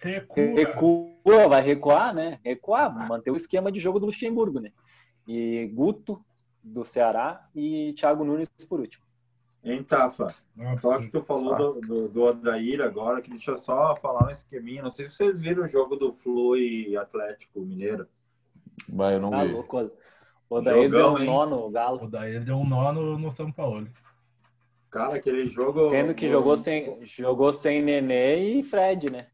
[0.00, 0.44] Recua.
[0.54, 1.48] recua.
[1.48, 2.38] vai recuar, né?
[2.44, 4.72] Recuar, manter o esquema de jogo do Luxemburgo, né?
[5.26, 6.24] E Guto,
[6.62, 9.04] do Ceará, e Thiago Nunes por último.
[9.64, 10.32] Hein, Tafa?
[10.80, 14.30] Só que tu falou do, do, do Odair agora, que deixa eu só falar um
[14.30, 14.80] esqueminha.
[14.80, 18.06] Não sei se vocês viram o jogo do Flu e Atlético Mineiro.
[18.88, 19.52] Vai, eu não ah, vi.
[19.52, 19.90] Louco.
[20.48, 22.04] O Daí deu um nó no Galo.
[22.04, 23.88] O Daí deu um nó no, no São Paulo.
[24.90, 25.90] Cara, aquele jogo.
[25.90, 29.26] Sendo que jogou sem, jogou sem Nenê e Fred, né?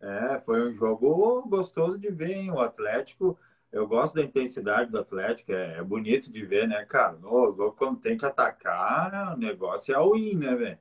[0.00, 2.50] É, foi um jogo gostoso de ver, hein?
[2.50, 3.38] O Atlético.
[3.72, 7.12] Eu gosto da intensidade do Atlético, é, é bonito de ver, né, cara?
[7.12, 10.78] No, quando tem que atacar, o negócio é a win, né, velho?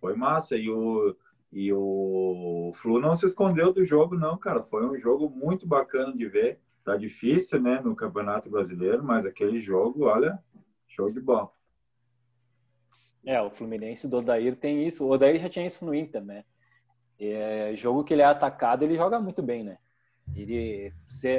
[0.00, 0.56] Foi massa.
[0.56, 1.16] E o,
[1.52, 4.62] e o Flu não se escondeu do jogo, não, cara.
[4.62, 6.60] Foi um jogo muito bacana de ver.
[6.84, 10.38] Tá difícil, né, no Campeonato Brasileiro, mas aquele jogo, olha,
[10.88, 11.50] show de bola.
[13.24, 15.04] É, o Fluminense do Odair tem isso.
[15.04, 16.44] O Odair já tinha isso no Inter, né?
[17.20, 19.78] É, jogo que ele é atacado, ele joga muito bem, né?
[20.34, 20.92] Ele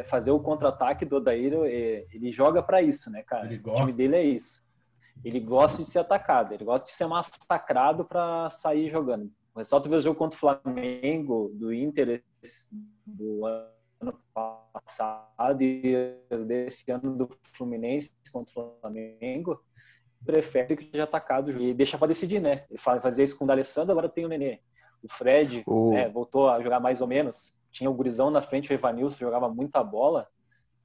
[0.06, 3.48] fazer o contra-ataque do Odair, é, ele joga para isso, né, cara?
[3.48, 4.64] O time dele é isso.
[5.26, 9.30] Ele gosta de ser atacado, ele gosta de ser massacrado para sair jogando.
[9.58, 12.24] É só tu ver o jogo contra o Flamengo, do Inter,
[13.06, 13.41] do
[14.04, 14.20] ano
[14.74, 19.60] passado e desse ano do Fluminense contra o Flamengo,
[20.26, 22.66] prefere que seja atacado e deixa para decidir, né?
[22.70, 24.60] Ele fazia isso com o D'Alessandro, agora tem o Nenê.
[25.01, 27.58] O Fred né, voltou a jogar mais ou menos.
[27.72, 30.28] Tinha o gurizão na frente, o Evanilson jogava muita bola.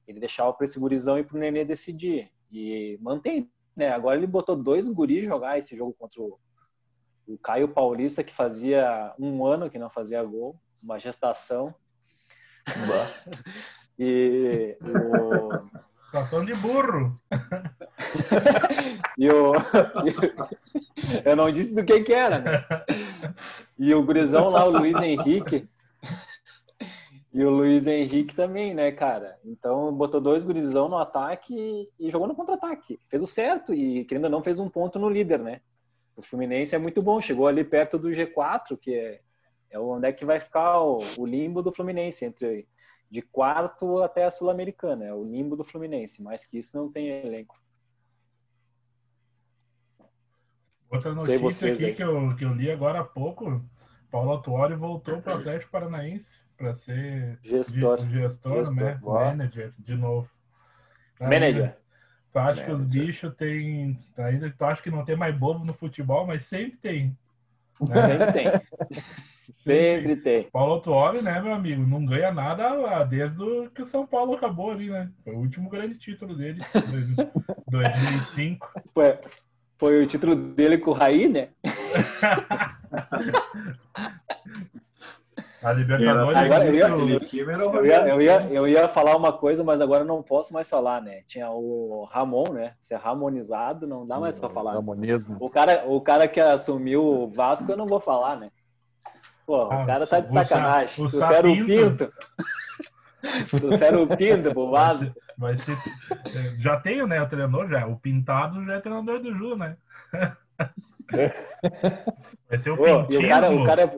[0.07, 2.29] Ele deixava para esse gurizão e para o Nenê decidir.
[2.51, 3.89] E mantém, né?
[3.91, 6.37] Agora ele botou dois guris jogar esse jogo contra o,
[7.27, 11.73] o Caio Paulista, que fazia um ano que não fazia gol, uma gestação.
[13.97, 15.49] E o...
[16.05, 17.11] Situação de burro.
[19.17, 19.53] e o...
[21.23, 22.65] Eu não disse do que que era, né?
[23.77, 25.69] E o gurizão lá, o Luiz Henrique.
[27.31, 29.37] E o Luiz Henrique também, né, cara?
[29.45, 32.99] Então botou dois gurizão no ataque e jogou no contra-ataque.
[33.07, 35.61] Fez o certo e, querendo ou não, fez um ponto no líder, né?
[36.15, 39.21] O Fluminense é muito bom, chegou ali perto do G4, que é,
[39.69, 42.67] é onde é que vai ficar o, o limbo do Fluminense, entre
[43.09, 47.09] de quarto até a Sul-Americana, é o nimbo do Fluminense, mais que isso não tem
[47.09, 47.55] elenco.
[50.89, 53.63] Outra notícia aqui que eu, que eu li agora há pouco,
[54.11, 58.99] Paulo Atuori voltou para o Atlético Paranaense para ser gestor, gestor, gestor né?
[59.01, 60.29] Manager de novo.
[61.19, 61.77] Manager.
[62.31, 63.99] Tu acha que os bichos têm.
[64.17, 67.17] Ainda tu acha que não tem mais bobo no futebol, mas sempre tem.
[67.79, 68.07] Né?
[68.07, 69.01] Sempre tem.
[69.57, 70.47] Sempre tem.
[70.51, 71.85] Paulo Tuori, né, meu amigo?
[71.85, 75.09] Não ganha nada desde que o São Paulo acabou ali, né?
[75.23, 76.61] Foi o último grande título dele,
[77.67, 78.69] 2005.
[78.93, 79.17] Foi,
[79.77, 81.49] foi o título dele com o Raí, né?
[85.61, 86.37] A Libertadores.
[86.37, 90.23] Agora, eu, ia, eu, ia, eu, ia, eu ia falar uma coisa, mas agora não
[90.23, 91.21] posso mais falar, né?
[91.27, 92.73] Tinha o Ramon, né?
[92.81, 94.73] Ser ramonizado, não dá mais para falar.
[94.73, 95.35] Ramonismo.
[95.39, 98.49] O cara, o cara que assumiu o Vasco, eu não vou falar, né?
[99.49, 101.03] Pô, ah, o cara tá de sacanagem.
[101.03, 101.65] O, Sa o Pinto.
[101.65, 102.13] Pinto.
[103.59, 105.11] Trouxeram o Pinto pro Vasco.
[105.35, 105.75] Vai ser,
[106.59, 107.19] já tenho, né?
[107.19, 107.87] O treinador já.
[107.87, 109.75] O Pintado já é treinador do Ju, né?
[112.47, 113.25] Vai ser o Pô, Pintismo.
[113.25, 113.97] O cara, o cara é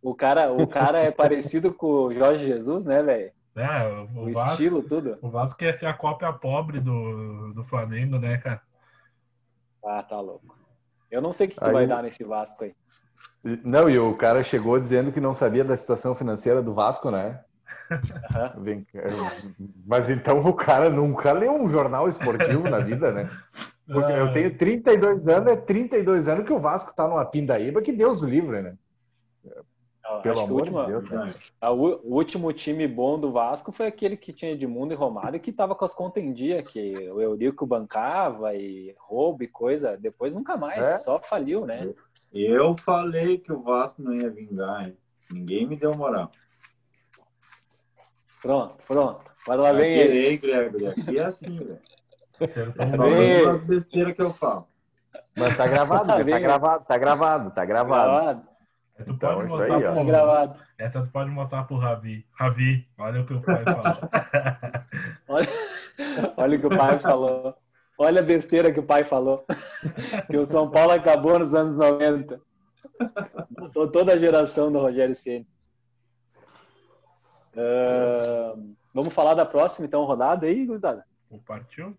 [0.00, 3.32] o cara, o cara é parecido com o Jorge Jesus, né, velho?
[3.56, 3.86] É,
[4.16, 5.18] o, o Vasco, estilo, tudo.
[5.20, 8.62] O Vasco quer ser a cópia pobre do, do Flamengo, né, cara?
[9.84, 10.56] Ah, tá louco.
[11.10, 12.74] Eu não sei o que, que vai dar nesse Vasco aí.
[13.62, 17.40] Não, e o cara chegou dizendo que não sabia da situação financeira do Vasco, né?
[18.56, 19.52] Uhum.
[19.86, 23.30] Mas então o cara nunca leu um jornal esportivo na vida, né?
[23.86, 27.92] Porque eu tenho 32 anos, é 32 anos que o Vasco tá numa pindaíba que
[27.92, 28.74] Deus o livre, né?
[30.22, 31.10] Pelo amor última, de Deus.
[31.10, 31.34] Né?
[31.62, 35.74] o último time bom do Vasco foi aquele que tinha Edmundo e Romário que tava
[35.74, 39.96] com as contas em dia, que o Eurico bancava e roubo e coisa.
[39.96, 40.98] Depois nunca mais, é?
[40.98, 41.80] só faliu, né?
[42.34, 44.96] Eu falei que o Vasco não ia vingar, hein?
[45.32, 46.32] Ninguém me deu moral.
[48.42, 49.24] Pronto, pronto.
[49.46, 50.36] Mas lá vem ele.
[50.38, 50.88] Gregory.
[50.88, 51.78] Aqui é assim, velho.
[53.44, 54.66] Só as besteiras que eu falo.
[55.36, 58.10] Mas tá gravado, tá, tá gravado, tá gravado, tá gravado.
[58.10, 58.48] gravado.
[58.96, 59.94] Tu então, pode mostrar aí, pro...
[59.94, 60.60] Tá gravado.
[60.78, 62.26] Essa tu pode mostrar pro Ravi.
[62.32, 64.10] Ravi, olha o que o pai falou.
[65.28, 65.48] olha,
[66.36, 67.56] olha o que o pai falou.
[67.98, 69.44] Olha a besteira que o pai falou.
[70.30, 72.40] Que o São Paulo acabou nos anos 90.
[73.92, 75.46] Toda a geração do Rogério Ceni.
[77.54, 81.04] Uh, vamos falar da próxima, então, rodada aí, Guzada?
[81.46, 81.96] Partiu?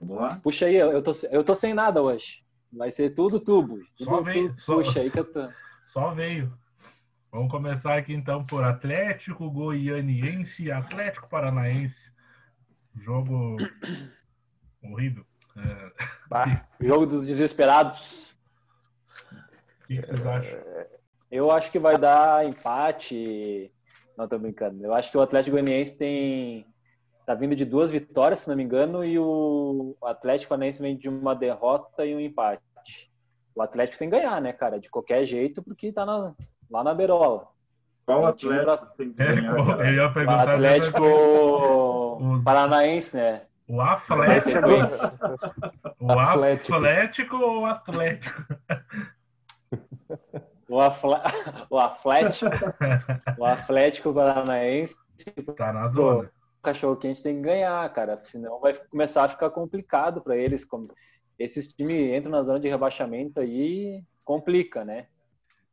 [0.00, 0.40] Vamos lá.
[0.42, 2.42] Puxa aí, eu tô, eu tô sem nada hoje.
[2.72, 3.80] Vai ser tudo tubo.
[3.96, 4.58] Só veio.
[4.58, 5.48] Só, puxa aí que eu tô...
[5.84, 6.52] só veio.
[7.30, 12.12] Vamos começar aqui então por Atlético Goianiense e Atlético Paranaense.
[12.96, 13.56] Jogo
[14.82, 15.24] horrível.
[15.56, 15.92] É...
[16.28, 18.34] Bah, jogo dos desesperados.
[19.82, 20.58] O que, que vocês acham?
[21.30, 23.72] Eu acho que vai dar empate.
[24.16, 24.84] Não, tô brincando.
[24.84, 26.66] Eu acho que o Atlético Goianiense tem
[27.30, 31.08] tá vindo de duas vitórias, se não me engano, e o Atlético Paranaense vem de
[31.08, 32.60] uma derrota e um empate.
[33.54, 34.80] O Atlético tem que ganhar, né, cara?
[34.80, 36.34] De qualquer jeito, porque tá na,
[36.68, 37.46] lá na Berola.
[38.04, 38.76] Qual Atlético pra...
[38.78, 39.54] tem que ganhar?
[39.86, 41.00] Eu ia perguntar o Atlético
[42.20, 42.44] os...
[42.44, 43.42] Paranaense, né?
[43.68, 44.68] O Atlético.
[46.00, 48.44] o Atlético ou o Atlético?
[50.68, 51.10] O, Afle...
[51.70, 52.50] o Atlético.
[53.38, 54.94] o Atlético Paranaense.
[55.56, 56.30] Tá na zona
[56.62, 60.64] cachorro quente tem que ganhar, cara, senão vai começar a ficar complicado para eles.
[60.64, 60.84] Como
[61.38, 65.06] esses times entram na zona de rebaixamento aí, complica, né?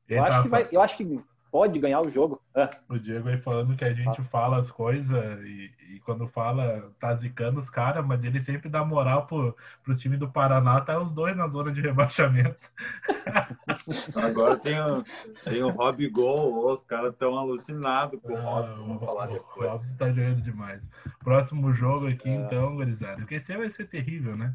[0.07, 1.21] Eu acho que vai, eu acho que
[1.51, 2.41] pode ganhar o jogo.
[2.55, 2.69] Ah.
[2.89, 7.13] O Diego aí falando que a gente fala as coisas e, e, quando fala, tá
[7.15, 11.13] zicando os caras, mas ele sempre dá moral pro, pros times do Paraná, tá os
[11.13, 12.71] dois na zona de rebaixamento.
[14.15, 15.03] Agora tem o,
[15.43, 19.69] tem o Rob Gol, os caras estão alucinados com o Rob, ah, vamos falar depois.
[19.69, 20.81] O Rob está jogando demais.
[21.19, 22.35] Próximo jogo aqui, é.
[22.35, 23.17] então, gurizada.
[23.17, 24.53] Porque esse vai ser terrível, né?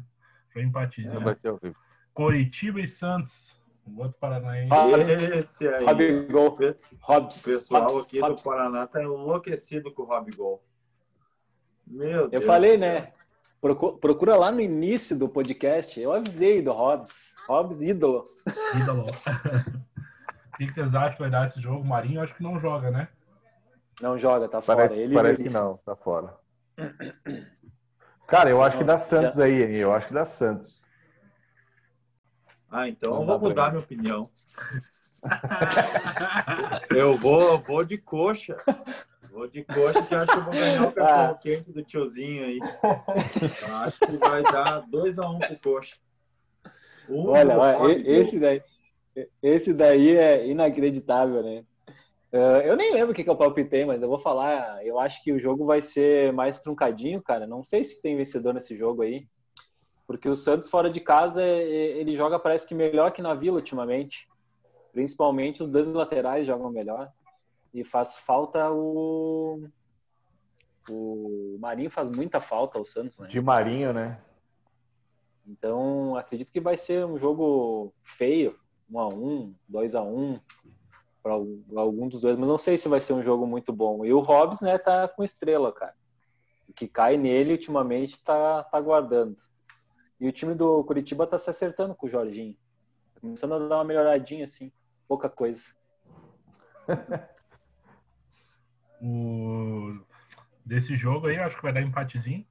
[0.51, 1.19] Foi empatizar.
[1.19, 1.75] Vai ser horrível.
[2.13, 3.62] Coritiba e Santos.
[3.85, 4.69] O outro paranaense.
[5.37, 5.85] Esse aí.
[5.85, 6.47] Robigol.
[6.47, 8.41] O pessoal Hobbs, aqui Hobbs.
[8.41, 10.63] do Paraná tá enlouquecido com o Robigol.
[11.85, 12.41] Meu Deus.
[12.41, 13.11] Eu falei, né?
[13.61, 15.99] Procura lá no início do podcast.
[15.99, 17.33] Eu avisei do Hobbs.
[17.47, 18.23] Hobbs, ídolo.
[18.81, 19.05] Ídolo.
[19.09, 21.81] o que vocês acham que vai dar esse jogo?
[21.81, 23.07] O Marinho acho que não joga, né?
[24.01, 24.77] Não joga, tá fora.
[24.77, 26.35] Parece, Ele parece que não, tá fora.
[28.27, 30.82] Cara, eu acho que dá Santos aí, eu acho que dá Santos.
[32.73, 34.27] Ah, então eu vou mudar minha opinião.
[36.89, 38.57] eu vou, vou de coxa.
[39.31, 41.39] Vou de coxa que acho que eu vou ganhar o cachorro ah.
[41.39, 42.59] quente do tiozinho aí.
[43.85, 45.95] acho que vai dar 2x1 um pro coxa.
[47.07, 48.63] Um olha, olha esse daí,
[49.41, 51.63] esse daí é inacreditável, né?
[52.31, 54.83] Uh, eu nem lembro o que, que eu palpitei, mas eu vou falar.
[54.83, 57.45] Eu acho que o jogo vai ser mais truncadinho, cara.
[57.45, 59.27] Não sei se tem vencedor nesse jogo aí.
[60.05, 64.27] Porque o Santos fora de casa, ele joga parece que melhor que na Vila ultimamente.
[64.91, 67.11] Principalmente os dois laterais jogam melhor.
[67.73, 69.67] E faz falta o.
[70.89, 73.27] O Marinho faz muita falta ao Santos, né?
[73.27, 74.19] De Marinho, né?
[75.47, 78.59] Então, acredito que vai ser um jogo feio.
[78.91, 80.37] 1 a 1 2 a 1
[81.23, 81.33] para
[81.81, 84.05] algum dos dois, mas não sei se vai ser um jogo muito bom.
[84.05, 85.95] E o Hobbs, né, tá com estrela, cara.
[86.67, 89.37] O que cai nele ultimamente tá, tá guardando.
[90.23, 92.55] E o time do Curitiba tá se acertando com o Jorginho.
[93.13, 94.71] Tá começando a dar uma melhoradinha, assim.
[95.05, 95.61] Pouca coisa.
[99.01, 99.99] o...
[100.65, 102.47] Desse jogo aí, acho que vai dar empatezinho.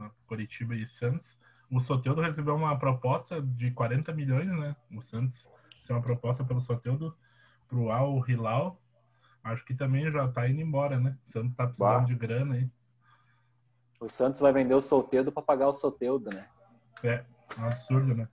[0.00, 1.38] Né, Curitiba e Santos.
[1.70, 4.74] O Soteudo recebeu uma proposta de 40 milhões, né?
[4.92, 5.48] O Santos
[5.88, 7.16] é uma proposta pelo Soteudo
[7.68, 8.82] pro Al Hilal,
[9.44, 11.16] acho que também já tá indo embora, né?
[11.24, 12.04] O Santos tá precisando bah.
[12.04, 12.68] de grana aí.
[14.00, 16.48] O Santos vai vender o Soteudo para pagar o Soteudo, né?
[17.04, 17.24] É,
[17.58, 18.28] um absurdo, né?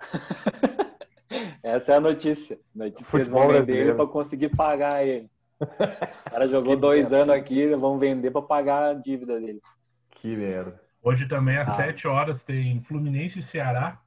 [1.62, 2.58] Essa é a notícia.
[2.74, 5.30] notícia Futebol vão vender ele para conseguir pagar ele.
[5.60, 5.66] O
[6.30, 7.22] cara jogou dois merda.
[7.22, 9.60] anos aqui, vão vender para pagar a dívida dele.
[10.10, 10.80] Que merda.
[11.02, 11.74] Hoje também às ah.
[11.74, 14.00] 7 horas tem Fluminense e Ceará.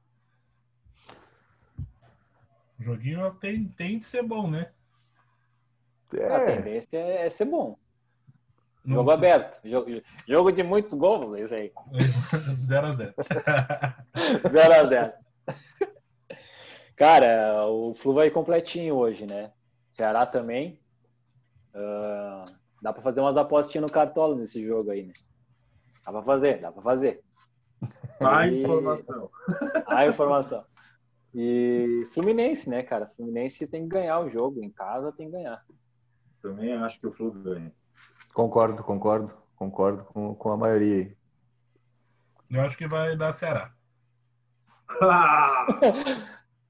[2.78, 4.70] O joguinho tem, tem de ser bom, né?
[6.14, 6.34] É.
[6.34, 7.78] A tendência é, é ser bom.
[8.86, 9.14] Não jogo sei.
[9.14, 9.60] aberto.
[9.68, 11.72] Jogo, jogo, de muitos gols, é isso aí.
[12.66, 13.14] 0x0.
[14.44, 15.12] 0x0.
[16.96, 19.52] Cara, o Flu vai completinho hoje, né?
[19.90, 20.80] Ceará também.
[21.74, 22.40] Uh,
[22.80, 25.12] dá pra fazer umas apostinhas no cartola nesse jogo aí, né?
[26.04, 27.22] Dá pra fazer, dá pra fazer.
[28.20, 28.62] A e...
[28.62, 29.30] informação.
[29.86, 30.64] A informação.
[31.34, 33.06] E Fluminense, né, cara?
[33.08, 34.62] Fluminense tem que ganhar o jogo.
[34.62, 35.62] Em casa tem que ganhar.
[36.40, 37.74] Também acho que o Flu ganha.
[38.32, 39.32] Concordo, concordo.
[39.56, 41.16] Concordo com, com a maioria aí.
[42.50, 43.72] Eu acho que vai dar Ceará.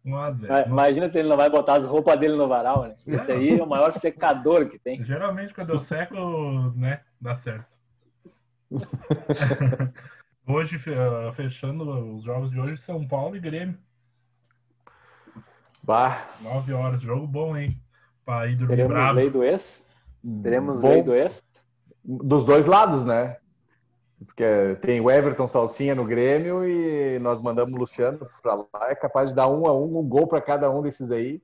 [0.05, 0.68] 1 a 0.
[0.68, 2.95] Imagina se ele não vai botar as roupas dele no varal, né?
[3.07, 5.05] Esse aí é o maior secador que tem.
[5.05, 6.14] Geralmente, quando eu seco,
[6.77, 7.77] né, dá certo.
[10.47, 10.81] hoje,
[11.35, 13.79] fechando os jogos de hoje, São Paulo e Grêmio.
[15.83, 16.27] Bah.
[16.41, 17.81] Nove horas, jogo bom, hein?
[18.24, 19.14] Pra ir dormir Teremos bravo.
[19.14, 19.86] lei do ex?
[20.43, 20.89] Teremos bom.
[20.89, 21.45] lei do ex?
[22.05, 23.37] Dos dois lados, né?
[24.24, 28.91] Porque tem o Everton Salsinha no Grêmio e nós mandamos o Luciano para lá.
[28.91, 31.43] É capaz de dar um a um, um gol para cada um desses aí.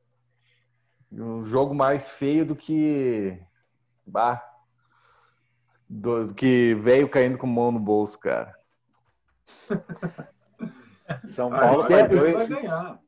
[1.12, 3.38] Um jogo mais feio do que.
[4.06, 4.42] Bah.
[5.88, 8.54] Do, do que veio caindo com mão no bolso, cara.
[11.28, 12.98] São ah, Paulo ah, vai, vai ganhar.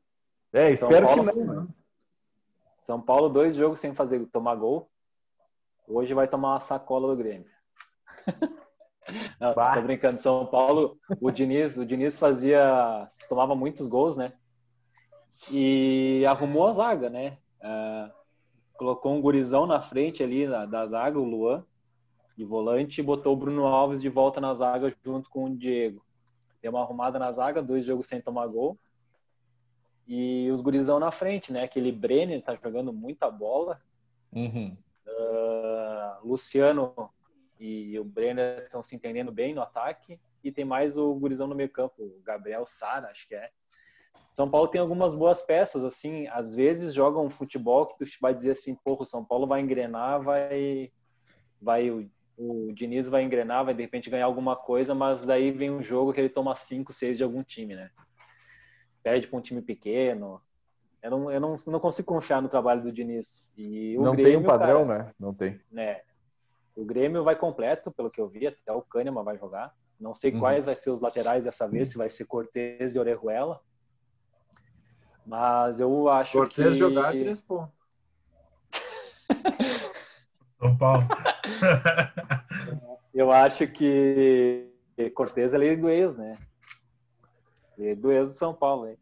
[0.53, 1.67] É, espero Paulo, que não.
[2.83, 4.89] São Paulo, dois jogos sem fazer tomar gol.
[5.87, 7.49] Hoje vai tomar uma sacola do Grêmio.
[9.39, 10.19] não, tô brincando.
[10.19, 14.33] São Paulo, o Diniz, o Diniz fazia, tomava muitos gols, né?
[15.51, 17.37] E arrumou a zaga, né?
[17.61, 18.11] Uh,
[18.77, 21.63] colocou um gurizão na frente ali na, da zaga, o Luan,
[22.37, 26.03] de volante, e botou o Bruno Alves de volta na zaga junto com o Diego.
[26.61, 28.77] Deu uma arrumada na zaga, dois jogos sem tomar gol.
[30.07, 31.63] E os gurizão na frente, né?
[31.63, 33.81] Aquele Brenner tá jogando muita bola.
[34.31, 34.75] Uhum.
[35.07, 35.44] Uh,
[36.27, 36.93] Luciano
[37.59, 40.19] e o Brenner estão se entendendo bem no ataque.
[40.43, 43.49] E tem mais o gurizão no meio campo, o Gabriel Sara, acho que é.
[44.29, 48.33] São Paulo tem algumas boas peças, assim, às vezes jogam um futebol que tu vai
[48.33, 50.91] dizer assim, porra, o São Paulo vai engrenar, vai,
[51.61, 55.71] vai o, o Diniz vai engrenar, vai de repente ganhar alguma coisa, mas daí vem
[55.71, 57.89] um jogo que ele toma 5, 6 de algum time, né?
[59.05, 60.41] perde para um time pequeno.
[60.99, 63.53] Eu não, eu não, não consigo confiar no trabalho do Diniz.
[63.55, 65.11] E não Grêmio, tem um padrão, cara, né?
[65.19, 65.61] Não tem.
[65.71, 66.01] Né?
[66.75, 69.73] O Grêmio vai completo, pelo que eu vi, até o Kahneman vai jogar.
[69.99, 70.39] Não sei uhum.
[70.39, 73.61] quais vai ser os laterais dessa vez, se vai ser Cortez e Orejuela.
[75.25, 76.63] Mas eu acho Cortez que...
[76.63, 77.73] Cortez jogar três pontos.
[80.59, 81.07] São Paulo.
[83.13, 84.69] eu acho que
[85.13, 86.33] Cortez é lei do ex, né?
[87.77, 88.97] Lei do ex do São Paulo, hein?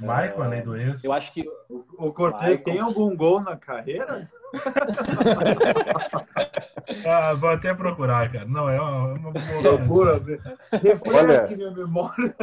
[0.00, 1.02] Michael, é, lei do ex.
[1.02, 1.44] Eu acho que.
[1.68, 4.30] O, o Cortez tem algum gol na carreira?
[7.06, 8.44] ah, vou até procurar, cara.
[8.44, 9.62] Não, é uma, uma boa.
[9.62, 10.22] Procura,
[11.06, 12.36] Olha, minha memória.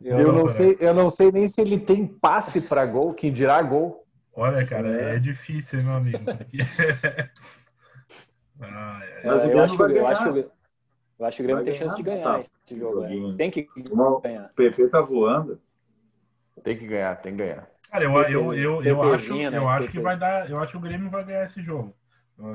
[0.00, 3.30] Eu, eu não sei, eu não sei nem se ele tem passe para gol, quem
[3.30, 4.06] dirá gol.
[4.34, 6.24] Olha, cara, é, é difícil, meu amigo.
[8.62, 9.28] ah, é.
[9.28, 10.48] eu, eu, acho, eu, acho que,
[11.18, 12.40] eu acho que o Grêmio tem chance de ganhar tá.
[12.40, 13.04] esse jogo.
[13.04, 13.34] É.
[13.36, 13.68] Tem que
[14.22, 14.46] ganhar.
[14.46, 15.60] O PP tá voando.
[16.62, 17.68] Tem que ganhar, tem que ganhar.
[17.90, 19.56] Cara, eu, eu, eu, eu acho, né?
[19.56, 20.48] eu acho que vai dar.
[20.48, 21.94] Eu acho que o Grêmio vai ganhar esse jogo.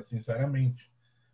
[0.01, 0.89] Sinceramente.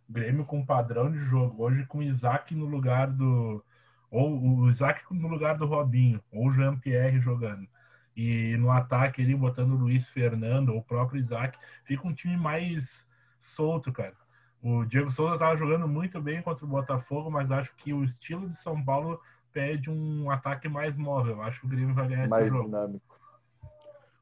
[0.08, 1.62] Grêmio com padrão de jogo.
[1.62, 3.64] Hoje com o Isaac no lugar do.
[4.10, 7.66] Ou o Isaac no lugar do Robinho, ou o Jean-Pierre jogando.
[8.14, 12.36] E no ataque ele botando o Luiz Fernando, ou o próprio Isaac, fica um time
[12.36, 13.06] mais
[13.38, 14.14] solto, cara.
[14.62, 18.48] O Diego Souza estava jogando muito bem contra o Botafogo, mas acho que o estilo
[18.50, 19.18] de São Paulo
[19.52, 21.42] pede um ataque mais móvel.
[21.42, 22.64] Acho que o Grêmio vai ganhar mais esse jogo.
[22.64, 23.20] Dinâmico.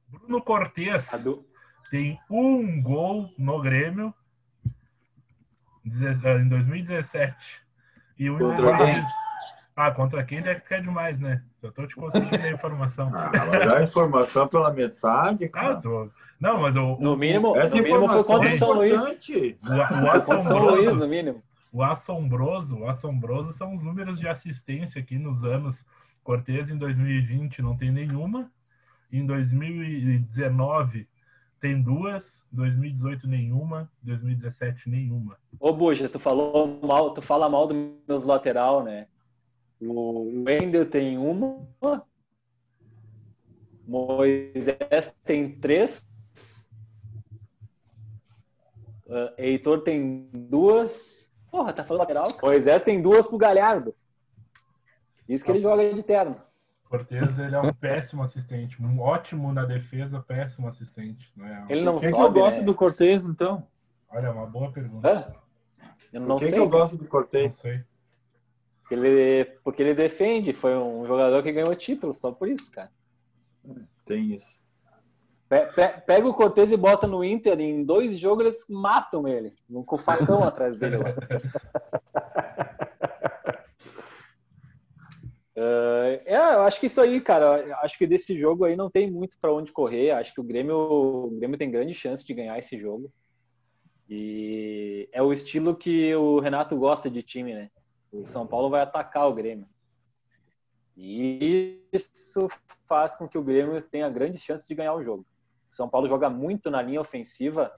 [0.09, 1.47] Bruno Cortes do...
[1.91, 4.13] tem um gol no Grêmio
[5.85, 7.63] em 2017.
[8.19, 9.07] E o contra quem?
[9.77, 11.43] Ah, contra quem deve ficar demais, né?
[11.63, 13.07] Eu tô te conseguindo a informação.
[13.15, 15.73] Ah, a informação pela metade, ah, cara.
[15.73, 16.11] Ah, tô...
[16.39, 19.03] Não, mas o, no mínimo, no mínimo foi contra o São Luís.
[19.03, 21.37] O, o assombroso, São Luís, no mínimo.
[21.73, 25.85] O assombroso, o assombroso são os números de assistência aqui nos anos.
[26.23, 28.51] Cortez em 2020 não tem nenhuma.
[29.13, 31.09] Em 2019
[31.61, 35.37] tem duas, 2018 nenhuma, 2017 nenhuma.
[35.59, 37.77] Ô Buja, tu falou mal, tu fala mal dos
[38.09, 39.07] meus lateral, né?
[39.81, 41.67] O Wendel tem uma,
[43.87, 46.09] Moisés tem três,
[49.07, 51.20] uh, Heitor tem duas.
[51.51, 52.29] Porra, tá falando lateral?
[52.43, 53.95] Moisés tem duas pro Galhardo.
[55.29, 56.37] Isso que ele joga de terno.
[56.85, 58.83] Cortez, ele é um péssimo assistente.
[58.83, 61.33] Um ótimo na defesa, péssimo assistente.
[61.37, 61.67] Não é?
[61.69, 62.65] Ele não Quem sobe, que eu gosto né?
[62.65, 63.67] do Cortez, então?
[64.09, 65.09] Olha, é uma boa pergunta.
[65.09, 65.33] Hã?
[66.13, 66.59] Eu não Quem sei.
[66.59, 67.45] que eu gosto do Cortez?
[67.45, 67.85] Não sei.
[68.91, 72.91] Ele, porque ele defende, foi um jogador que ganhou título, só por isso, cara.
[74.05, 74.60] Tem isso.
[75.51, 79.53] Pe- pe- Pega o Cortez e bota no Inter, em dois jogos eles matam ele,
[79.85, 81.13] com o facão atrás dele lá.
[85.63, 87.77] Eh, é, eu acho que isso aí, cara.
[87.83, 90.13] Acho que desse jogo aí não tem muito para onde correr.
[90.13, 93.13] Acho que o Grêmio, o Grêmio tem grande chance de ganhar esse jogo.
[94.09, 97.71] E é o estilo que o Renato gosta de time, né?
[98.11, 99.67] O São Paulo vai atacar o Grêmio.
[100.97, 102.49] E isso
[102.89, 105.27] faz com que o Grêmio tenha grande chance de ganhar o jogo.
[105.71, 107.73] São Paulo joga muito na linha ofensiva.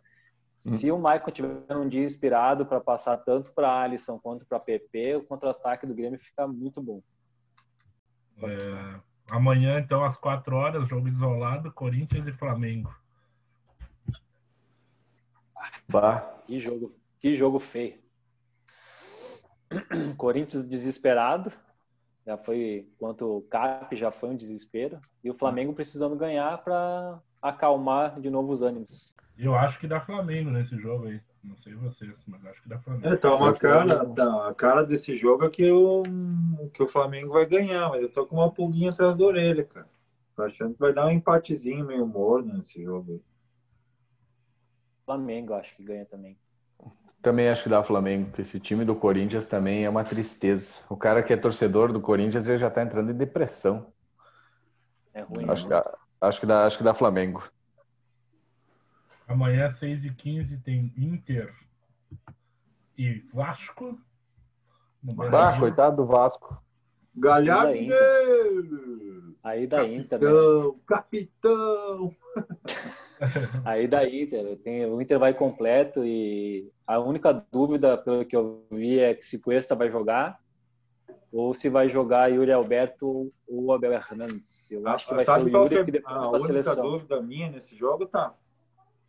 [0.59, 5.17] Se o Michael tiver um dia inspirado para passar tanto para Alisson quanto para PP,
[5.17, 7.03] o contra-ataque do Grêmio fica muito bom.
[8.41, 9.01] É,
[9.33, 12.95] amanhã, então, às quatro horas, jogo isolado, Corinthians e Flamengo.
[15.89, 16.21] Bah.
[16.47, 18.01] Que jogo, que jogo feio.
[20.17, 21.53] Corinthians desesperado,
[22.27, 27.21] já foi quanto o Cap já foi um desespero e o Flamengo precisando ganhar para
[27.43, 29.15] acalmar de novo os ânimos.
[29.37, 31.21] Eu acho que dá Flamengo nesse jogo aí.
[31.43, 33.09] Não sei vocês, mas acho que dá Flamengo.
[33.09, 36.05] É, tá uma cara, tá, a cara desse jogo é que o,
[36.73, 39.89] que o Flamengo vai ganhar, mas eu tô com uma pulguinha atrás da orelha, cara.
[40.37, 43.13] Tô achando que vai dar um empatezinho meio morno nesse jogo.
[43.13, 43.21] aí.
[45.05, 46.39] Flamengo acho que ganha também.
[47.21, 50.77] Também acho que dá Flamengo, porque esse time do Corinthians também é uma tristeza.
[50.89, 53.93] O cara que é torcedor do Corinthians ele já tá entrando em depressão.
[55.13, 55.49] É ruim.
[55.49, 55.81] Acho, né?
[55.81, 57.43] que dá, acho, que dá, acho que dá Flamengo.
[59.27, 61.55] Amanhã, às 6h15, tem Inter
[62.97, 63.99] e Vasco.
[65.03, 66.63] Bah, coitado do Vasco.
[67.15, 67.79] Galhardo!
[69.43, 70.27] Aí da Inter, né?
[70.27, 72.17] Capitão, capitão!
[73.65, 78.67] Aí da Inter, tem, o Inter vai completo e a única dúvida, pelo que eu
[78.71, 80.42] vi, é que se Cuesta vai jogar
[81.33, 84.71] ou se vai jogar Yuri Alberto ou Abel Hernandes.
[84.71, 86.47] Eu acho que vai ser Sabe o qual Yuri que é que depois a única
[86.47, 86.83] seleção.
[86.83, 88.35] dúvida minha nesse jogo, tá?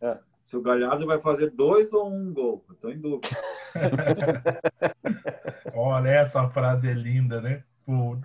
[0.00, 0.18] É.
[0.42, 2.64] Se o Galhardo vai fazer dois ou um gol.
[2.68, 3.28] Eu tô em dúvida.
[5.74, 7.62] Olha, essa frase é linda, né?
[7.84, 8.18] Pro,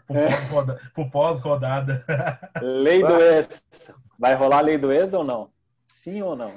[0.93, 2.05] pro pós-rodada.
[2.61, 3.61] Lei do ex.
[4.17, 5.51] Vai rolar a lei do ex ou não?
[5.87, 6.53] Sim ou não?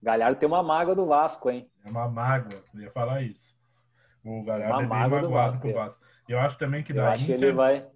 [0.00, 1.68] Galhardo tem uma mágoa do Vasco, hein?
[1.86, 3.57] É uma mágoa, eu ia falar isso.
[4.28, 5.74] O Galhardo Uma é bem magoado Vasco, com o é.
[5.74, 6.02] Vasco.
[6.28, 7.86] Eu acho também que Eu da acho que Inter, ele vai,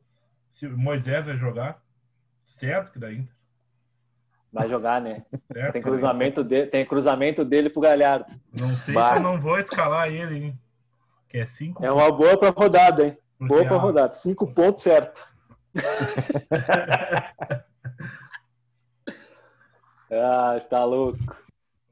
[0.50, 1.82] se Moisés vai jogar,
[2.46, 3.34] certo que da Inter.
[4.50, 5.26] vai jogar, né?
[5.52, 8.32] Certo, Tem cruzamento, de, tem cruzamento dele pro Galhardo.
[8.54, 8.66] Inter.
[8.66, 9.08] Não sei Bah.
[9.08, 10.58] se eu não vou escalar ele, hein?
[11.28, 13.18] Que é cinco É uma boa pra rodada, hein?
[13.38, 14.14] porque Boa pra a- rodada.
[14.14, 15.30] Cinco pontos certo.
[20.10, 21.18] ah, está louco.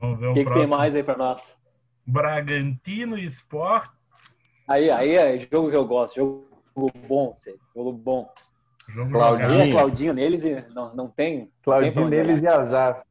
[0.01, 1.57] O que, que tem mais aí pra nós?
[2.07, 3.91] Bragantino e Sport.
[4.71, 6.15] Aí, aí é jogo que eu gosto.
[6.15, 6.47] Jogo
[7.09, 7.37] bom,
[7.75, 8.33] jogo bom.
[8.89, 9.63] Jogo Claudinho.
[9.63, 11.39] É Claudinho neles e não, não tem.
[11.39, 12.53] não tem Claudinho neles olhar.
[12.53, 13.03] e azar.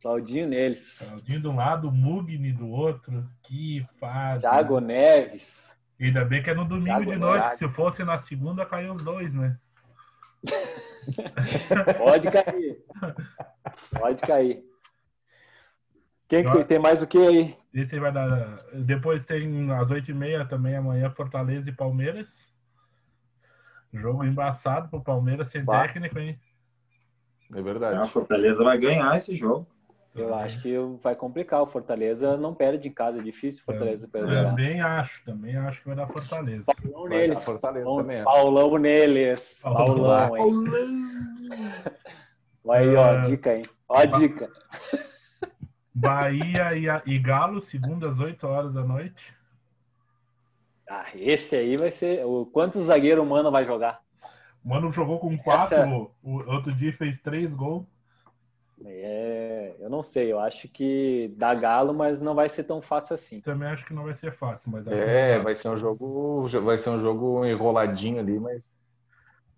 [0.00, 0.98] Claudinho neles.
[0.98, 3.28] Claudinho de um lado, Mugni do outro.
[3.42, 4.42] Que fase.
[4.42, 5.18] Thiago né?
[5.18, 5.72] Neves.
[6.00, 8.92] Ainda bem que é no domingo Thiago de noite, que se fosse na segunda, caiu
[8.92, 9.56] os dois, né?
[11.98, 12.78] Pode cair.
[13.98, 14.64] Pode cair.
[16.32, 17.54] Quem que tem, tem mais o que aí?
[17.74, 18.56] Esse aí vai dar.
[18.72, 22.50] Depois tem às oito e meia também amanhã Fortaleza e Palmeiras.
[23.92, 25.82] Jogo embaçado pro Palmeiras sem bah.
[25.82, 26.40] técnico, hein?
[27.54, 28.00] É verdade.
[28.00, 29.66] A Fortaleza vai ganhar esse jogo.
[30.14, 31.60] Eu acho que vai complicar.
[31.60, 33.18] O Fortaleza não perde em casa.
[33.18, 34.42] É difícil o Fortaleza perder.
[34.42, 35.22] Também acho.
[35.26, 36.64] Também acho que vai dar Fortaleza.
[36.64, 37.44] Paulão neles.
[37.44, 39.60] Fortaleza também Paulão neles.
[39.62, 40.54] Paulão, hein?
[42.70, 43.20] Aí, ó, é.
[43.24, 43.62] dica, hein?
[43.86, 44.48] Ó a dica.
[45.94, 49.34] Bahia e, e Galo, segunda às 8 horas da noite.
[50.88, 52.24] Ah, esse aí vai ser.
[52.24, 54.00] O quantos zagueiro o Mano vai jogar?
[54.64, 55.88] O Mano jogou com quatro, Essa...
[55.88, 57.86] o outro dia fez três gols.
[58.84, 63.14] É, eu não sei, eu acho que dá galo, mas não vai ser tão fácil
[63.14, 63.40] assim.
[63.40, 66.90] Também acho que não vai ser fácil, mas é, vai ser um jogo, vai ser
[66.90, 68.74] um jogo enroladinho ali, mas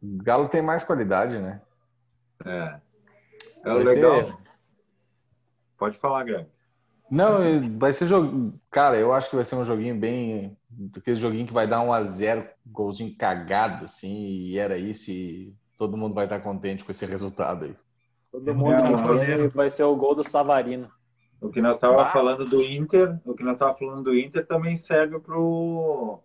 [0.05, 1.61] Galo tem mais qualidade, né?
[2.45, 2.81] É.
[3.65, 4.27] É legal.
[4.27, 4.37] Ser...
[5.85, 6.47] Pode falar, Greg.
[7.11, 8.59] Não, vai ser jogo.
[8.71, 10.57] Cara, eu acho que vai ser um joguinho bem.
[10.97, 15.55] Aquele joguinho que vai dar um a zero, golzinho cagado, assim, e era isso, e
[15.77, 17.77] todo mundo vai estar contente com esse resultado aí.
[18.33, 18.73] Todo mundo
[19.23, 20.89] é, vai ser o gol do Savarino.
[21.39, 22.13] O que nós estávamos ah.
[22.13, 26.19] falando do Inter, o que nós estávamos falando do Inter também serve para o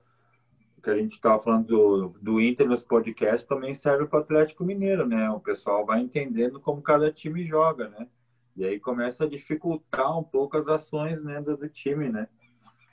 [0.81, 4.63] que a gente estava falando do, do Inter nos podcasts também serve para o Atlético
[4.63, 5.29] Mineiro, né?
[5.29, 8.07] O pessoal vai entendendo como cada time joga, né?
[8.55, 12.27] E aí começa a dificultar um pouco as ações né, do, do time, né?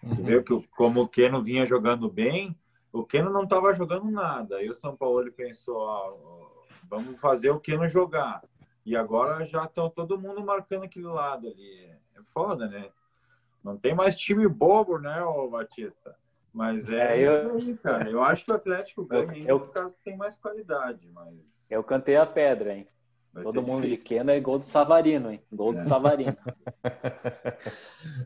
[0.02, 0.24] Uhum.
[0.24, 2.56] Viu que como o Keno vinha jogando bem,
[2.92, 4.56] o Keno não estava jogando nada.
[4.56, 6.16] Aí o São Paulo pensou, ó,
[6.88, 8.42] vamos fazer o Keno jogar.
[8.84, 11.90] E agora já estão todo mundo marcando aquele lado ali.
[12.14, 12.90] É foda, né?
[13.64, 16.16] Não tem mais time bobo, né, ô Batista?
[16.54, 17.58] Mas é, é eu...
[17.58, 18.08] isso aí, cara.
[18.08, 19.60] Eu acho que o Atlético ganha eu...
[19.68, 21.34] causa que tem mais qualidade, mas...
[21.68, 22.86] Eu cantei a pedra, hein?
[23.36, 23.98] Vai Todo mundo difícil.
[23.98, 25.42] de Keno é gol do Savarino, hein?
[25.52, 25.82] Gol do é.
[25.82, 26.36] Savarino.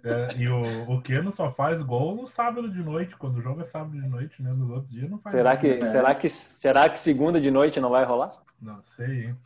[0.05, 3.63] É, e o, o Keno só faz gol no sábado de noite, quando o jogo
[3.63, 4.53] é sábado de noite, né?
[4.53, 5.85] Nos outros dias não faz será que, é.
[5.87, 8.33] será que Será que segunda de noite não vai rolar?
[8.61, 9.37] Não sei, hein?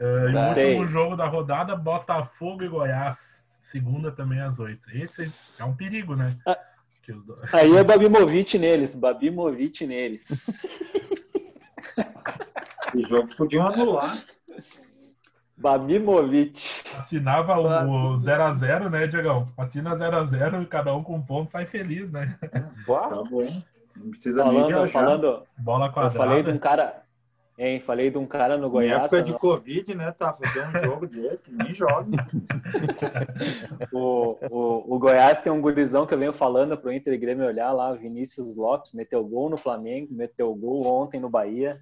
[0.00, 3.44] Uh, e o último jogo da rodada, Botafogo e Goiás.
[3.60, 4.90] Segunda também às oito.
[4.90, 6.36] Esse é um perigo, né?
[6.44, 6.58] Ah,
[7.52, 8.96] aí é Babimovic neles.
[8.96, 10.24] Babimovic neles.
[12.92, 14.18] o jogo podiam anular.
[15.56, 16.82] Babimovic.
[16.96, 19.46] Assinava o 0x0, né, Diegão?
[19.56, 22.38] Assina 0x0 cada um com um ponto sai feliz, né?
[22.86, 23.08] Boa.
[23.08, 23.46] Tá bom.
[23.96, 26.14] Não precisa falando, falando, Bola quadrada.
[26.14, 27.04] Eu falei de um cara,
[27.56, 29.00] Hein, falei de um cara no Goiás.
[29.00, 30.10] Em época de Covid, né?
[30.10, 32.26] Tá fazendo um jogo desse, nem joga.
[33.94, 37.46] o, o, o Goiás tem um gurizão que eu venho falando pro Inter e Grêmio
[37.46, 41.80] olhar lá, Vinícius Lopes, meteu gol no Flamengo, meteu gol ontem no Bahia.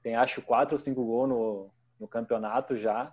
[0.00, 1.70] Tem acho quatro ou cinco gols no,
[2.00, 3.12] no campeonato já.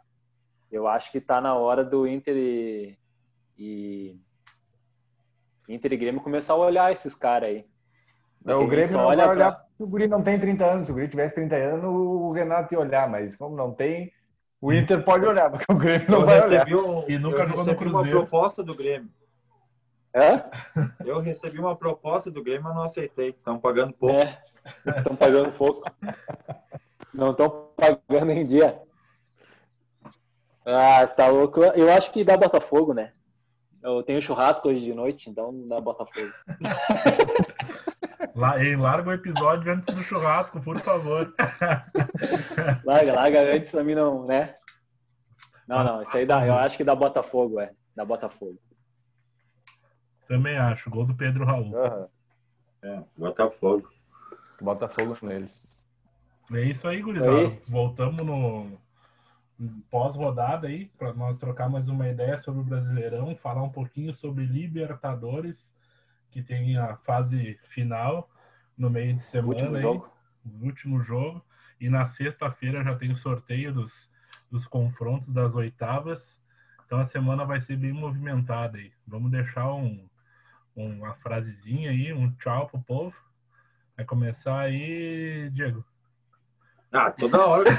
[0.71, 2.97] Eu acho que tá na hora do Inter e,
[3.57, 4.19] e
[5.67, 7.65] Inter e Grêmio começar a olhar esses caras aí.
[8.43, 10.85] Não, o Grêmio não olha vai olhar o Guri não tem 30 anos.
[10.85, 14.11] Se o Guri tivesse 30 anos, o Renato ia olhar, mas como não tem,
[14.59, 16.67] o Inter pode olhar, porque o Grêmio não eu vai olhar.
[16.67, 17.89] Um, e nunca jogou no Cruzeiro.
[17.89, 19.09] uma proposta do Grêmio.
[20.13, 20.43] É?
[21.05, 23.29] Eu recebi uma proposta do Grêmio, mas não aceitei.
[23.29, 24.15] Estão pagando pouco.
[24.15, 24.41] É,
[24.97, 25.83] estão pagando pouco.
[27.17, 28.79] Não estão pagando em dia.
[30.63, 31.61] Ah, você tá louco.
[31.61, 33.11] Eu acho que dá Botafogo, né?
[33.81, 36.31] Eu tenho churrasco hoje de noite, então dá Botafogo.
[38.35, 41.33] Lá, ei, larga o episódio antes do churrasco, por favor.
[42.85, 44.55] larga, larga antes pra mim não, né?
[45.67, 47.71] Não, não, isso aí dá, eu acho que dá Botafogo, é.
[47.95, 48.59] Dá Botafogo.
[50.27, 51.73] Também acho, gol do Pedro Raul.
[51.73, 52.07] Uhum.
[52.83, 53.89] É, Botafogo.
[54.61, 55.86] Botafogo neles.
[56.53, 57.57] É isso aí, gurizada.
[57.67, 58.79] Voltamos no
[59.89, 64.45] pós-rodada aí, para nós trocar mais uma ideia sobre o Brasileirão, falar um pouquinho sobre
[64.45, 65.73] Libertadores
[66.29, 68.29] que tem a fase final
[68.77, 69.53] no meio de semana.
[69.53, 70.13] Último aí, jogo.
[70.61, 71.45] último jogo.
[71.79, 74.09] E na sexta-feira já tem o sorteio dos,
[74.49, 76.39] dos confrontos das oitavas.
[76.85, 78.91] Então a semana vai ser bem movimentada aí.
[79.05, 80.07] Vamos deixar um,
[80.75, 83.15] uma frasezinha aí, um tchau pro povo.
[83.95, 85.83] Vai começar aí, Diego.
[86.91, 87.69] Ah, toda hora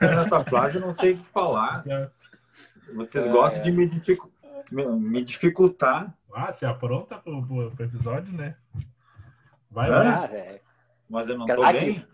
[0.00, 1.82] nessa frase eu não sei o que falar.
[1.86, 2.08] É.
[2.94, 3.64] Vocês é, gostam é.
[3.64, 4.30] de me, dificu
[4.72, 8.56] me dificultar ah, se apronta pro, pro, pro episódio, né?
[9.70, 10.24] Vai lá.
[10.24, 10.58] Ah,
[11.08, 12.04] mas eu não tô bem.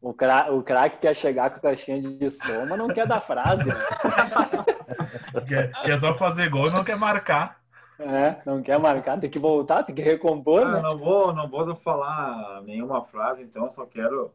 [0.00, 3.22] O craque o crack quer chegar com a caixinha de som, mas não quer dar
[3.22, 3.64] frase.
[5.48, 7.58] quer, quer só fazer gol e não quer marcar.
[7.98, 10.80] É, não quer marcar, tem que voltar, tem que recompor, ah, né?
[10.82, 14.30] Não vou, não vou falar nenhuma frase, então só quero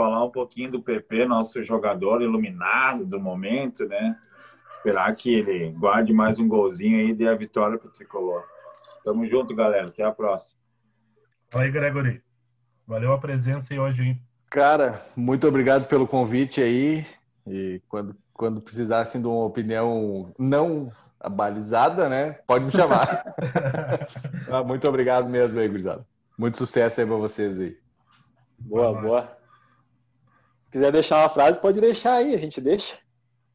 [0.00, 4.16] falar um pouquinho do PP, nosso jogador iluminado do momento, né?
[4.78, 8.42] Esperar que ele guarde mais um golzinho aí e dê a vitória pro Tricolor.
[9.04, 9.88] Tamo junto, galera.
[9.88, 10.58] Até a próxima.
[11.50, 12.22] Fala aí, Gregory.
[12.86, 14.22] Valeu a presença aí hoje, hein?
[14.48, 17.04] Cara, muito obrigado pelo convite aí.
[17.46, 20.90] E quando, quando precisassem de uma opinião não
[21.20, 22.38] abalizada, né?
[22.46, 23.22] Pode me chamar.
[24.50, 26.04] Ah, muito obrigado mesmo aí, gurizada.
[26.36, 27.76] Muito sucesso aí pra vocês aí.
[28.58, 29.39] Boa, boa.
[30.70, 32.96] Se quiser deixar uma frase, pode deixar aí, a gente deixa.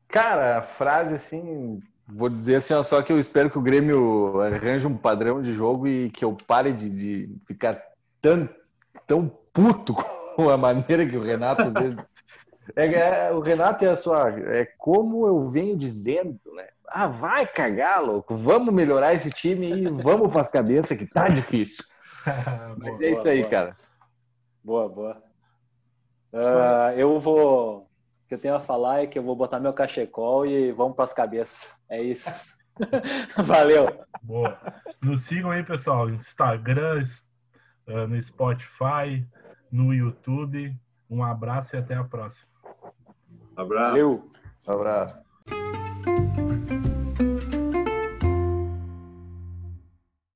[0.09, 4.41] Cara, a frase assim, vou dizer assim, ó, só que eu espero que o Grêmio
[4.41, 7.81] arranje um padrão de jogo e que eu pare de, de ficar
[8.21, 8.49] tão,
[9.07, 9.95] tão puto
[10.35, 12.05] com a maneira que o Renato às vezes.
[12.75, 14.27] É, é, o Renato é a sua.
[14.31, 16.65] É como eu venho dizendo, né?
[16.87, 18.35] Ah, vai cagar, louco.
[18.35, 21.85] Vamos melhorar esse time e vamos para as cabeças que tá difícil.
[22.79, 23.51] Mas é isso aí, boa.
[23.51, 23.77] cara.
[24.63, 25.23] Boa, boa.
[26.35, 27.79] Ah, eu vou.
[27.79, 30.95] O que eu tenho a falar é que eu vou botar meu cachecol e vamos
[30.95, 31.69] para as cabeças.
[31.89, 32.55] É isso.
[33.37, 33.87] Valeu.
[34.21, 34.57] Boa.
[35.01, 36.09] Nos sigam aí, pessoal.
[36.09, 37.03] Instagram,
[37.87, 39.25] eh, no Spotify,
[39.71, 40.75] no YouTube.
[41.09, 42.49] Um abraço e até a próxima.
[43.55, 43.91] Abraço.
[43.91, 44.29] Valeu.
[44.67, 45.23] Abraço.